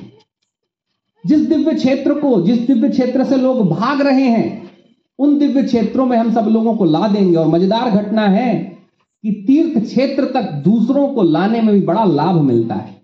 जिस 1.26 1.40
दिव्य 1.40 1.74
क्षेत्र 1.74 2.14
को, 2.14 2.42
जिस 2.42 2.60
दिव्य 2.60 2.90
क्षेत्र 2.90 3.24
से 3.24 3.36
लोग 3.36 3.70
भाग 3.70 4.02
रहे 4.02 4.24
हैं, 4.24 4.72
उन 5.20 5.40
दिव्य 5.40 5.64
क्षेत्रों 5.64 6.06
में 6.06 6.18
हम 6.18 6.34
सब 6.34 6.46
लोगों 6.46 6.76
को 6.76 6.86
ला 6.86 7.08
देंगे। 7.08 7.36
और 7.36 7.48
मज़ेदार 7.48 7.90
घटना 7.90 8.22
है 8.22 8.78
कि 9.24 9.44
तीर्थ 9.48 9.84
क्षेत्र 9.84 10.26
तक 10.26 10.52
दूसरों 10.52 11.08
को 11.08 11.24
लाने 11.24 11.62
में 11.62 11.76
भी 11.76 11.82
बड़ा 11.82 12.04
लाभ 12.04 12.36
मिलता 12.36 12.76
है। 12.76 13.02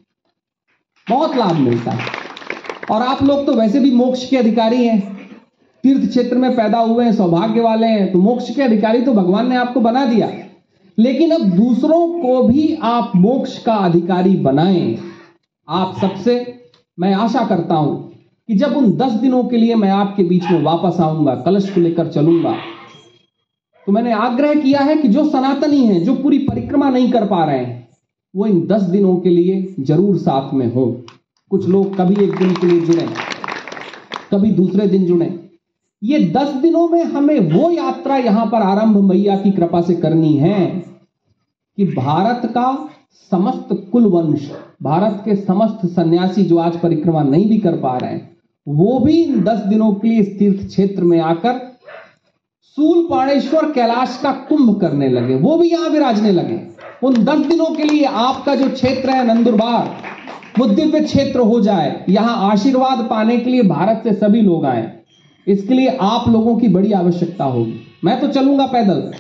बहुत 1.09 1.35
लाभ 1.35 1.55
मिलता 1.55 1.91
है। 1.91 2.05
और 2.91 3.01
आप 3.01 3.23
लोग 3.23 3.45
तो 3.45 3.53
वैसे 3.53 3.79
भी 3.79 3.91
मोक्ष 3.91 4.29
के 4.29 4.37
अधिकारी 4.37 4.87
हैं। 4.87 5.17
तीर्थ 5.83 6.09
क्षेत्र 6.09 6.37
में 6.37 6.55
पैदा 6.55 6.79
हुए 6.79 7.05
हैं, 7.05 7.13
सौभाग्य 7.13 7.61
वाले 7.61 7.87
हैं। 7.87 8.11
तो 8.11 8.19
मोक्ष 8.19 8.55
के 8.55 8.61
अधिकारी 8.61 9.01
तो 9.01 9.13
भगवान 9.13 9.49
ने 9.49 9.55
आपको 9.55 9.79
बना 9.79 10.05
दिया। 10.05 10.44
लेकिन 10.97 11.31
अब 11.31 11.41
दूसरों 11.51 12.07
को 12.21 12.41
भी 12.43 12.73
आप 12.83 13.11
मोक्ष 13.15 13.57
का 13.63 13.73
अधिकारी 13.75 14.35
बनाएँ। 14.39 14.97
आप 15.67 15.95
सबसे, 16.01 16.35
मैं 16.97 17.13
आशा 17.13 17.45
करता 17.47 17.75
हूँ 17.75 18.11
कि 18.49 18.55
जब 18.55 18.75
उन 18.77 18.91
दस 18.97 19.11
दिनों 19.11 19.43
के 19.43 19.57
लिए 19.57 19.75
मैं 19.75 19.89
आपके 19.91 20.23
बीच 20.23 20.43
में 20.51 20.61
वापस 20.63 20.99
आऊँगा, 21.01 21.35
कलश 21.35 21.69
को 21.69 21.81
लेकर 21.81 22.07
चलूँगा 22.07 22.55
तो 23.87 23.91
मैंने 23.91 24.11
आग्रह 24.13 24.53
किया 24.53 24.81
है 24.81 24.95
कि 24.97 25.07
जो 25.07 25.23
सनातनी 25.25 25.79
हैं, 25.79 26.03
जो 26.03 26.13
पूरी 26.15 26.37
परिक्रमा 26.39 26.89
नहीं 26.89 27.11
कर 27.11 27.25
पा 27.27 27.43
रहे 27.45 27.57
हैं, 27.57 27.87
वो 28.33 28.45
इन 28.45 28.65
दस 28.67 28.81
दिनों 28.81 29.15
के 29.17 29.29
लिए 29.29 29.75
ज़रूर 29.79 30.17
साथ 30.17 30.53
में 30.53 30.73
हो। 30.73 30.85
कुछ 31.51 31.67
लोग 31.67 31.95
कभी 31.97 32.23
एक 32.23 32.35
दिन 32.37 32.53
के 32.53 32.67
लिए 32.67 32.79
जुड़े, 32.81 33.07
कभी 34.31 34.51
दूसरे 34.51 34.87
दिन 34.87 35.05
जुड़े। 35.05 35.25
ये 36.01 36.19
दस 36.31 36.49
दिनों 36.53 36.87
में 36.89 37.03
हमें 37.03 37.39
वो 37.51 37.69
यात्रा 37.71 38.17
यहाँ 38.17 38.45
पर 38.45 38.61
आरंभ 38.61 38.97
मैया 39.03 39.35
की 39.37 39.51
कृपा 39.51 39.81
से 39.81 39.93
करनी 39.95 40.33
है 40.33 40.65
कि 41.77 41.85
भारत 41.87 42.41
का 42.47 42.67
समस्त 43.31 43.69
कुल 43.91 44.05
वंश 44.05 44.49
भारत 44.83 45.21
के 45.25 45.35
समस्त 45.35 45.85
सन्यासी 45.85 46.43
जो 46.43 46.57
आज 46.57 46.79
परिक्रमा 46.79 47.23
नहीं 47.23 47.47
भी 47.49 47.57
कर 47.57 47.77
पा 47.77 47.97
रहे 47.97 48.11
हैं, 48.11 48.37
वो 48.67 48.99
भी 48.99 49.21
इन 49.23 49.41
दस 49.43 49.59
दिनों 49.59 49.91
के 49.93 50.07
लिए 50.07 50.19
इस 50.19 50.37
तीर्थ 50.39 50.65
क्षेत्र 50.67 51.03
में 51.03 51.19
आकर 51.19 51.59
सूल 52.77 53.05
पाणेश्वर 53.09 53.71
कैलाश 53.71 54.19
का 54.23 54.31
कुंभ 54.49 54.79
करने 54.81 55.09
लगे। 55.09 55.35
वो 55.35 55.57
भी 55.57 55.69
यहाँ 55.69 55.89
विराजने 55.89 56.31
लगे। 56.31 56.59
उन 57.03 57.23
दस 57.25 57.45
दिनों 57.47 57.69
के 57.75 57.83
लिए 57.83 58.03
आपका 58.05 58.55
जो 58.55 58.69
क्षेत्र 58.69 59.09
है 59.09 59.25
नंदुरबार, 59.27 59.89
वो 60.59 60.65
दिव्य 60.67 60.99
क्षेत्र 60.99 61.39
हो 61.41 61.59
जाए। 61.61 62.05
यहाँ 62.09 62.51
आशीर्वाद 62.51 63.07
पाने 63.09 63.37
के 63.37 63.49
लिए 63.49 63.63
भारत 63.63 64.03
से 64.03 64.13
सभी 64.15 64.41
लोग 64.41 64.65
आए। 64.65 64.91
इसके 65.47 65.73
लिए 65.73 65.97
आप 66.01 66.27
लोगों 66.29 66.55
की 66.57 66.67
बड़ी 66.69 66.91
आवश्यकता 66.93 67.45
होगी। 67.45 67.79
मैं 68.03 68.19
तो 68.21 68.27
चलूँगा 68.29 68.65
पैदल, 68.67 69.11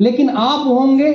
लेकिन 0.00 0.28
आप 0.30 0.66
होंगे 0.66 1.12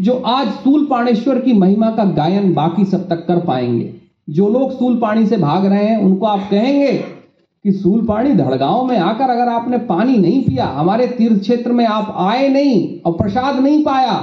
जो 0.00 0.14
आज 0.26 0.48
सूल 0.54 0.86
पाणेश्वर 0.86 1.38
की 1.38 1.52
महिमा 1.54 1.90
का 1.90 2.04
गायन 2.12 2.52
बाकी 2.54 2.84
सब 2.84 3.08
तक 3.08 3.26
कर 3.26 3.40
पाएँगे। 3.40 3.92
जो 4.28 4.48
लोग 4.48 4.72
सूल 4.78 4.96
पानी 4.98 5.26
से 5.26 5.36
भाग 5.36 5.66
रहे 5.66 5.84
हैं, 5.84 5.98
उनको 5.98 6.26
आप 6.26 6.48
कहेंगे 6.50 6.92
कि 6.92 7.72
सूल 7.72 8.04
पानी 8.06 8.32
धड़गांव 8.34 8.84
में 8.84 8.96
आकर 8.98 9.30
अगर 9.30 9.48
आपने 9.50 9.78
पानी 9.86 10.16
नहीं 10.16 10.42
पिया, 10.42 10.66
हमारे 10.68 11.06
तीर्थ 11.08 11.40
क्षेत्र 11.40 11.72
में 11.72 11.84
आप 11.86 12.14
आए 12.20 12.48
नहीं 12.48 13.00
और 13.00 13.12
प्रसाद 13.12 13.58
नहीं 13.58 13.82
पाया 13.84 14.14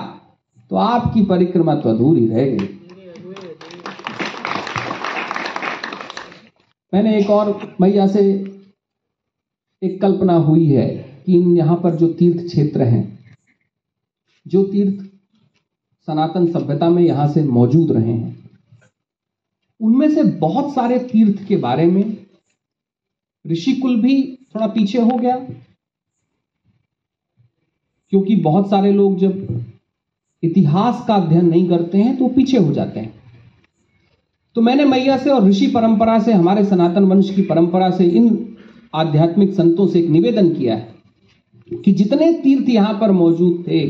तो 0.72 0.76
आपकी 0.78 1.22
परिक्रमा 1.26 1.76
तो 1.76 1.90
अधूरी 1.90 2.26
रह 2.28 2.46
गई। 2.46 2.68
मैंने 6.94 7.18
एक 7.18 7.30
और 7.30 7.60
मैया 7.82 8.08
से 8.08 8.24
एक 9.84 10.00
कल्पना 10.02 10.34
हुई 10.40 10.66
है 10.66 10.88
कि 11.26 11.38
यहाँ 11.58 11.76
पर 11.76 11.96
जो 11.96 12.08
तीर्थ 12.14 12.46
क्षेत्र 12.46 12.84
हैं, 12.84 13.20
जो 14.46 14.64
तीर्थ 14.64 15.04
सनातन 16.08 16.46
सभ्यता 16.52 16.90
में 16.90 17.02
यहाँ 17.04 17.28
से 17.30 17.44
मौजूद 17.44 17.92
रहे 17.92 18.12
हैं, 18.12 18.36
उनमें 19.82 20.10
से 20.10 20.24
बहुत 20.40 20.74
सारे 20.74 21.00
तीर्थ 21.02 21.44
के 21.48 21.56
बारे 21.58 21.86
में 21.86 22.04
ऋषिकुल 23.46 24.00
भी 24.02 24.22
थोड़ा 24.56 24.68
पीछे 24.68 25.02
हो 25.02 25.18
गया, 25.18 25.36
क्योंकि 28.12 28.36
बहुत 28.38 28.70
सारे 28.70 28.92
लोग 28.92 29.18
जब 29.20 29.66
इतिहास 30.44 31.04
का 31.08 31.16
अध्ययन 31.16 31.50
नहीं 31.50 31.68
करते 31.70 31.98
हैं 31.98 32.16
तो 32.18 32.28
पीछे 32.30 32.58
हो 32.58 32.74
जाते 32.74 33.00
हैं। 33.00 33.14
तो 34.56 34.62
मैंने 34.62 34.86
मैया 34.86 35.18
से 35.18 35.30
और 35.30 35.48
ऋषि 35.48 35.68
परंपरा 35.68 36.18
से, 36.20 36.34
हमारे 36.34 36.64
सनातन 36.66 37.04
वंश 37.04 37.30
की 37.36 37.42
परंपरा 37.44 37.90
से 37.92 38.06
इन 38.08 38.53
आध्यात्मिक 38.94 39.54
संतों 39.54 39.88
से 39.88 40.00
एक 40.00 40.10
निवेदन 40.10 40.50
किया 40.50 40.76
है 40.76 40.94
कि 41.86 41.92
जितने 41.92 42.34
तीर्थ 42.34 42.70
यहाँ 42.70 42.94
पर 42.94 43.12
मौजूद 43.12 43.64
थे, 43.68 43.90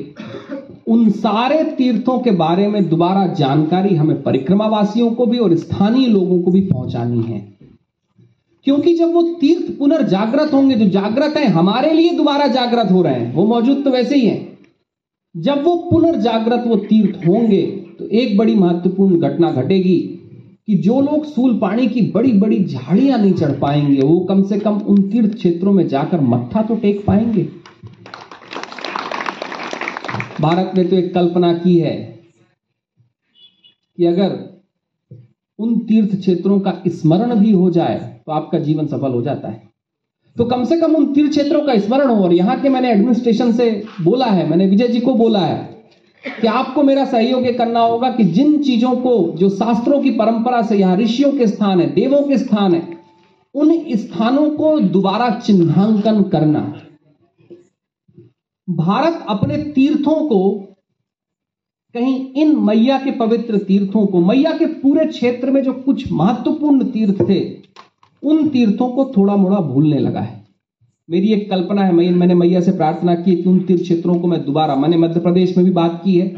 उन 0.87 1.09
सारे 1.09 1.63
तीर्थों 1.63 2.19
के 2.19 2.31
बारे 2.31 2.67
में 2.67 2.89
दोबारा 2.89 3.27
जानकारी 3.27 3.95
हमें 3.95 4.21
परिक्रमा 4.23 4.67
वासियों 4.67 5.11
को 5.11 5.25
भी 5.25 5.37
और 5.37 5.55
स्थानीय 5.55 6.07
लोगों 6.07 6.41
को 6.41 6.51
भी 6.51 6.61
पहुंचानी 6.61 7.21
है। 7.21 7.53
क्योंकि 8.63 8.93
जब 8.93 9.13
वो 9.13 9.21
तीर्थ 9.21 9.77
पुनर्जागृत 9.77 10.53
होंगे, 10.53 10.75
जो 10.75 10.89
जागृत 10.89 11.37
है, 11.37 11.47
हमारे 11.47 11.93
लिए 11.93 12.09
दोबारा 12.09 12.47
जागृत 12.47 12.91
हो 12.91 13.01
रहे 13.01 13.13
हैं, 13.13 13.33
वो 13.35 13.45
मौजूद 13.45 13.83
तो 13.83 13.91
वैसे 13.91 14.15
ही 14.15 14.25
है। 14.25 14.47
जब 15.37 15.63
वो 15.63 15.75
पुनर्जागृत 15.91 16.63
वो 16.67 16.75
तीर्थ 16.75 17.27
होंगे 17.27 17.61
तो 17.99 18.07
एक 18.07 18.37
बड़ी 18.37 18.55
महत्वपूर्ण 18.55 19.19
घटना 19.19 19.51
घटेगी 19.51 20.12
कि 20.67 20.75
जो 20.77 20.99
लोग 21.01 21.25
सूल 21.25 21.57
पानी 21.59 21.87
की 21.87 22.01
बड़ी 22.11 22.31
बड़ी 22.33 22.63
झाड़ियाँ 22.65 23.17
नहीं 23.19 23.33
चढ़ 23.33 23.51
पाएँगे, 23.59 24.01
वो 24.01 24.19
कम 24.19 24.43
से 24.43 24.59
कम 24.59 24.77
उन 24.79 25.01
तीर्थ 25.09 25.35
क्षेत्रों 25.35 25.71
में 25.71 25.87
जाकर 25.87 26.21
मत्था 26.23 26.61
तो 26.61 26.75
टेक 26.75 27.03
पाएँगे। 27.05 27.47
भारत 30.41 30.71
ने 30.75 30.83
तो 30.83 30.95
एक 30.95 31.13
कल्पना 31.13 31.53
की 31.55 31.77
है 31.79 31.95
कि 33.97 34.05
अगर 34.05 34.39
उन 35.59 35.77
तीर्थ 35.79 36.15
क्षेत्रों 36.15 36.59
का 36.59 36.73
स्मरण 36.87 37.35
भी 37.35 37.51
हो 37.51 37.69
जाए 37.71 37.99
तो 38.25 38.31
आपका 38.31 38.59
जीवन 38.59 38.87
सफल 38.87 39.11
हो 39.11 39.21
जाता 39.21 39.47
है। 39.47 39.61
तो 40.37 40.45
कम 40.45 40.63
से 40.65 40.79
कम 40.79 40.95
उन 40.95 41.13
तीर्थ 41.13 41.31
क्षेत्रों 41.31 41.61
का 41.61 41.77
स्मरण 41.79 42.09
हो, 42.09 42.23
और 42.23 42.33
यहाँ 42.33 42.59
के 42.61 42.69
मैंने 42.69 42.91
एडमिनिस्ट्रेशन 42.91 43.51
से 43.51 43.69
बोला 44.01 44.25
है, 44.25 44.49
मैंने 44.49 44.67
विजय 44.67 44.87
जी 44.87 44.99
को 44.99 45.13
बोला 45.15 45.39
है 45.39 45.72
कि 46.25 46.47
आपको 46.47 46.83
मेरा 46.83 47.05
सहयोग 47.05 47.57
करना 47.57 47.79
होगा 47.79 48.09
कि 48.11 48.23
जिन 48.23 48.63
चीज़ों 48.63 48.95
को, 48.95 49.33
जो 49.37 49.49
शास्त्रों 49.49 50.01
की 50.01 50.11
परंपरा 50.11 50.61
से 50.61 50.77
यहाँ 50.77 50.97
ऋषियों 50.97 51.31
के 51.31 51.47
स्थान 51.47 51.79
है, 51.79 51.93
देवों 51.93 52.21
के 52.23 52.37
स्थान 52.37 52.73
है, 52.73 52.97
उन 53.55 53.83
स्थानों 53.89 54.49
को 54.49 54.79
दोबारा 54.79 55.29
चिन्हांकन 55.29 56.23
करना 56.23 56.79
भारत 58.69 59.25
अपने 59.29 59.57
तीर्थों 59.57 60.29
को, 60.29 60.59
कहीं 61.95 62.33
इन 62.33 62.55
मैया 62.55 62.97
के 62.97 63.11
पवित्र 63.11 63.57
तीर्थों 63.57 64.05
को, 64.05 64.19
मैया 64.19 64.51
के 64.51 64.65
पूरे 64.65 65.05
क्षेत्र 65.05 65.51
में 65.51 65.63
जो 65.63 65.73
कुछ 65.73 66.11
महत्वपूर्ण 66.11 66.83
तीर्थ 66.83 67.29
थे, 67.29 67.57
उन 68.23 68.49
तीर्थों 68.49 68.89
को 68.89 69.13
थोड़ा 69.17 69.35
मोड़ा 69.35 69.57
भूलने 69.57 69.99
लगा 69.99 70.19
है। 70.19 70.42
मेरी 71.09 71.31
एक 71.33 71.49
कल्पना 71.49 71.83
है 71.83 71.93
मैंने 71.93 72.33
मैया 72.33 72.59
से 72.61 72.71
प्रार्थना 72.71 73.13
की 73.15 73.35
कि 73.35 73.49
उन 73.49 73.59
तीर्थ 73.59 73.81
क्षेत्रों 73.81 74.15
को 74.15 74.27
मैं 74.27 74.43
दोबारा, 74.45 74.75
मैंने 74.75 74.97
मध्य 74.97 75.19
प्रदेश 75.19 75.55
में 75.57 75.65
भी 75.65 75.71
बात 75.71 76.01
की 76.03 76.13
है। 76.19 76.35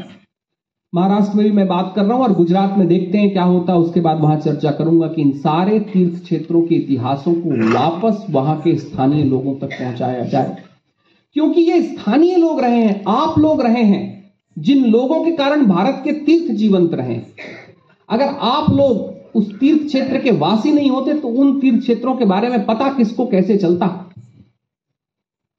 महाराष्ट्र 0.92 1.36
में 1.36 1.44
भी 1.46 1.52
मैं 1.52 1.66
बात 1.68 1.92
कर 1.96 2.04
रहा 2.04 2.16
हूँ 2.16 2.24
और 2.24 2.32
गुजरात 2.32 2.74
में 2.78 2.86
देखते 2.88 3.18
हैं 3.18 3.30
क्या 3.32 3.42
होता 3.42 3.72
है। 3.72 3.78
उसके 3.78 4.00
बाद 4.00 4.20
वहाँ 4.20 4.36
चर्चा 4.36 4.70
करूँगा 4.70 5.06
कि 5.06 5.22
इन 5.22 5.30
सारे 5.38 5.78
तीर्थ 5.92 6.22
क्षेत्रों 6.22 6.62
के 6.62 6.74
इतिहासों 6.74 7.34
को 7.34 7.72
वापस 7.74 8.24
वहाँ 8.30 8.56
के 8.60 8.74
स्थानीय 8.76 9.24
लोगों 9.24 9.54
तक 9.54 9.72
पहुँचाया 9.72 10.24
जाए। 10.24 10.56
क्योंकि 11.36 11.60
ये 11.60 11.80
स्थानीय 11.82 12.36
लोग 12.36 12.60
रहे 12.60 12.76
हैं, 12.76 13.02
आप 13.08 13.38
लोग 13.38 13.60
रहे 13.62 13.82
हैं, 13.82 14.32
जिन 14.56 14.84
लोगों 14.84 15.24
के 15.24 15.32
कारण 15.32 15.64
भारत 15.66 16.00
के 16.04 16.12
तीर्थ 16.24 16.52
जीवंत 16.52 16.94
रहे। 16.94 17.20
अगर 18.08 18.34
आप 18.40 18.70
लोग 18.70 19.36
उस 19.36 19.58
तीर्थ 19.58 19.86
क्षेत्र 19.86 20.20
के 20.20 20.30
वासी 20.30 20.72
नहीं 20.72 20.90
होते 20.90 21.14
तो 21.14 21.28
उन 21.30 21.58
तीर्थ 21.60 21.80
क्षेत्रों 21.80 22.14
के 22.16 22.24
बारे 22.24 22.48
में 22.48 22.64
पता 22.66 22.92
किसको 22.92 23.26
कैसे 23.26 23.56
चलता? 23.56 24.02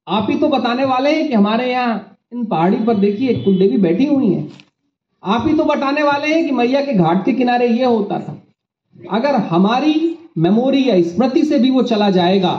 आप 0.08 0.28
ही 0.30 0.38
तो 0.39 0.48
बताने 0.50 0.86
वाले 0.86 1.12
हैं 1.12 1.28
कि 1.28 1.34
हमारे 1.34 1.72
यहाँ 1.72 2.17
इन 2.34 2.46
पहाड़ी 2.46 2.78
पर 2.86 2.98
देखिए, 2.98 3.34
कुलदेवी 3.36 3.78
बैठी 3.78 4.06
हुई 4.06 4.28
है। 4.28 4.48
आप 5.24 5.48
ही 5.48 5.54
तो 5.54 5.63
बताने 5.65 6.04
वाले 6.04 6.28
हैं 6.28 6.46
कि 6.46 6.52
मैया 6.52 6.82
के 6.82 6.93
घाट 6.93 7.26
के 7.26 7.34
किनारे 7.34 7.67
ये 7.67 7.86
होता 7.86 8.20
था। 8.20 8.41
अगर 9.12 9.36
हमारी 9.50 10.17
मेमोरी 10.38 10.88
या 10.89 11.02
स्मृति 11.04 11.43
से 11.43 11.60
भी 11.60 11.70
वो 11.72 11.84
चला 11.84 12.10
जाएगा 12.12 12.54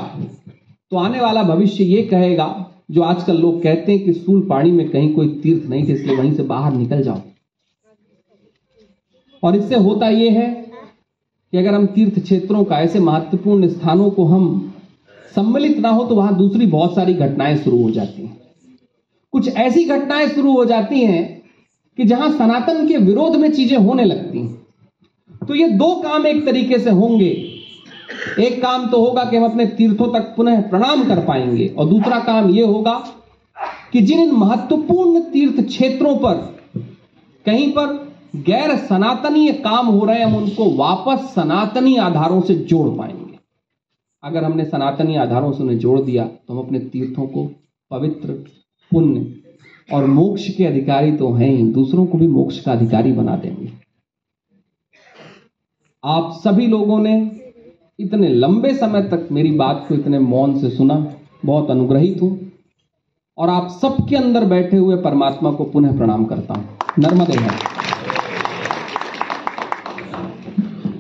तो 0.93 0.97
आने 0.99 1.21
वाला 1.21 1.43
भविष्य 1.45 1.85
ये 1.85 2.03
कहेगा, 2.05 2.67
जो 2.91 3.03
आजकल 3.03 3.37
लोग 3.39 3.63
कहते 3.63 3.93
हैं 3.93 4.05
कि 4.05 4.13
सूल 4.15 4.41
पानी 4.49 4.71
में 4.73 4.89
कहीं 4.91 5.15
कोई 5.15 5.29
तीर्थ 5.43 5.69
नहीं 5.71 5.89
थे, 5.89 5.93
इसलिए 5.93 6.17
वहीं 6.17 6.35
से 6.35 6.43
बाहर 6.45 6.73
निकल 6.75 7.03
जाओ। 7.03 7.21
और 9.43 9.57
इससे 9.57 9.77
होता 9.77 10.09
यह 10.09 10.39
है 10.41 10.47
कि 11.53 11.59
अगर 11.59 11.75
हम 11.75 11.87
तीर्थ 11.89 12.19
क्षेत्रों 12.21 12.65
का 12.65 12.81
ऐसे 12.81 13.01
महत्वपूर्ण 13.01 13.69
स्थानों 13.69 14.11
को 14.11 14.25
हम 14.27 14.68
सम्मिलित 15.39 15.79
ना 15.79 15.89
हो 15.89 16.05
तो 16.05 16.15
वहाँ 16.15 16.37
दूसरी 16.37 16.67
बहुत 16.67 16.95
सारी 16.95 17.15
घटनाएँ 17.15 17.57
शुरू 17.57 17.83
हो 17.83 17.91
जाती 17.91 18.23
हैं। 18.23 18.37
कुछ 19.33 19.49
ऐसी 19.57 19.85
घटनाएँ 19.85 20.29
शुरू 20.29 20.53
हो 20.53 20.65
जाती 20.65 21.01
हैं 21.01 21.43
कि 21.99 22.05
जहाँ 22.05 22.31
सनातन 22.31 22.87
के 22.89 22.97
विरोध 22.97 23.37
में 23.37 23.53
चीज़ें 23.53 23.77
होने 23.79 24.05
लगती 24.05 24.39
हैं। 24.39 25.47
तो 25.49 25.55
ये 25.55 25.69
दो 25.69 25.95
काम 26.03 26.27
एक 26.27 26.45
तरीके 26.47 26.79
से 26.79 26.91
होंगे। 26.91 27.31
एक 28.41 28.61
काम 28.63 28.87
तो 28.87 29.01
होगा 29.01 29.25
कि 29.25 29.37
हम 29.37 29.45
अपने 29.45 29.67
तीर्थों 29.67 30.07
तक 30.13 30.35
पुनः 30.37 30.61
प्रणाम 30.61 31.05
कर 31.05 31.25
पाएँगे 31.25 31.67
और 31.69 31.87
दूसरा 31.87 32.19
काम 32.19 32.51
यह 32.51 32.67
होगा 32.67 32.95
कि 33.93 34.01
जिन 34.01 34.21
इन 34.21 34.33
महत्वपूर्ण 34.33 35.21
तीर्थ 35.21 35.65
क्षेत्रों 35.67 36.17
पर, 36.17 36.35
कहीं 37.47 37.71
पर 37.73 37.87
गैर 38.37 38.77
सनातनीय 38.79 39.53
काम 39.53 39.87
हो 39.87 40.05
रहे 40.05 40.19
हैं, 40.19 40.27
हम 40.27 40.37
उनको 40.37 40.71
वापस 40.77 41.33
सनातनी 41.35 41.97
आधारों 41.97 42.41
से 42.41 42.55
जोड़ 42.55 42.89
पाएँगे। 42.99 43.28
अगर 44.23 44.45
हमने 44.45 44.65
सनातनी 44.65 45.17
आधारों 45.17 45.53
से 45.53 45.63
उन्हें 45.63 45.79
जोड़ 45.79 46.01
दिया 46.01 46.25
तो 46.25 46.53
हम 46.53 46.59
अपने 46.59 46.79
तीर्थों 46.81 47.27
को 47.27 47.45
पवित्र, 47.91 48.33
पुण्य 48.93 49.35
और 49.89 50.07
मोक्ष 50.07 50.49
के 50.49 50.65
अधिकारी 50.65 51.13
तो 51.13 51.33
हैं 51.33 51.51
ही। 51.51 51.63
दूसरों 51.73 52.07
को 52.07 52.19
भी 52.19 52.27
मोक्ष 52.29 52.59
का 52.61 52.73
अधिकारी 52.73 53.13
बना 53.13 53.37
देंगे। 53.37 53.71
आप 56.05 56.33
सभी 56.45 56.67
लोगों 56.67 56.99
ने 56.99 57.15
इतने 57.99 58.29
लंबे 58.29 58.75
समय 58.75 59.03
तक 59.03 59.29
मेरी 59.33 59.51
बात 59.53 59.85
को 59.89 59.95
इतने 59.95 60.19
मौन 60.19 60.59
से 60.61 60.71
सुना, 60.71 60.95
बहुत 61.45 61.71
अनुग्रहित 61.71 62.23
हूँ 62.23 62.37
और 63.39 63.49
आप 63.49 63.69
सबके 63.73 64.17
अंदर 64.17 64.45
बैठे 64.47 64.77
हुए 64.77 64.97
परमात्मा 65.03 65.51
को 65.53 65.65
पुनः 65.65 65.97
प्रणाम 65.99 66.25
करता 66.25 66.55
हूँ। 66.55 66.77
नर्मदे 66.99 67.39
है। 67.39 67.51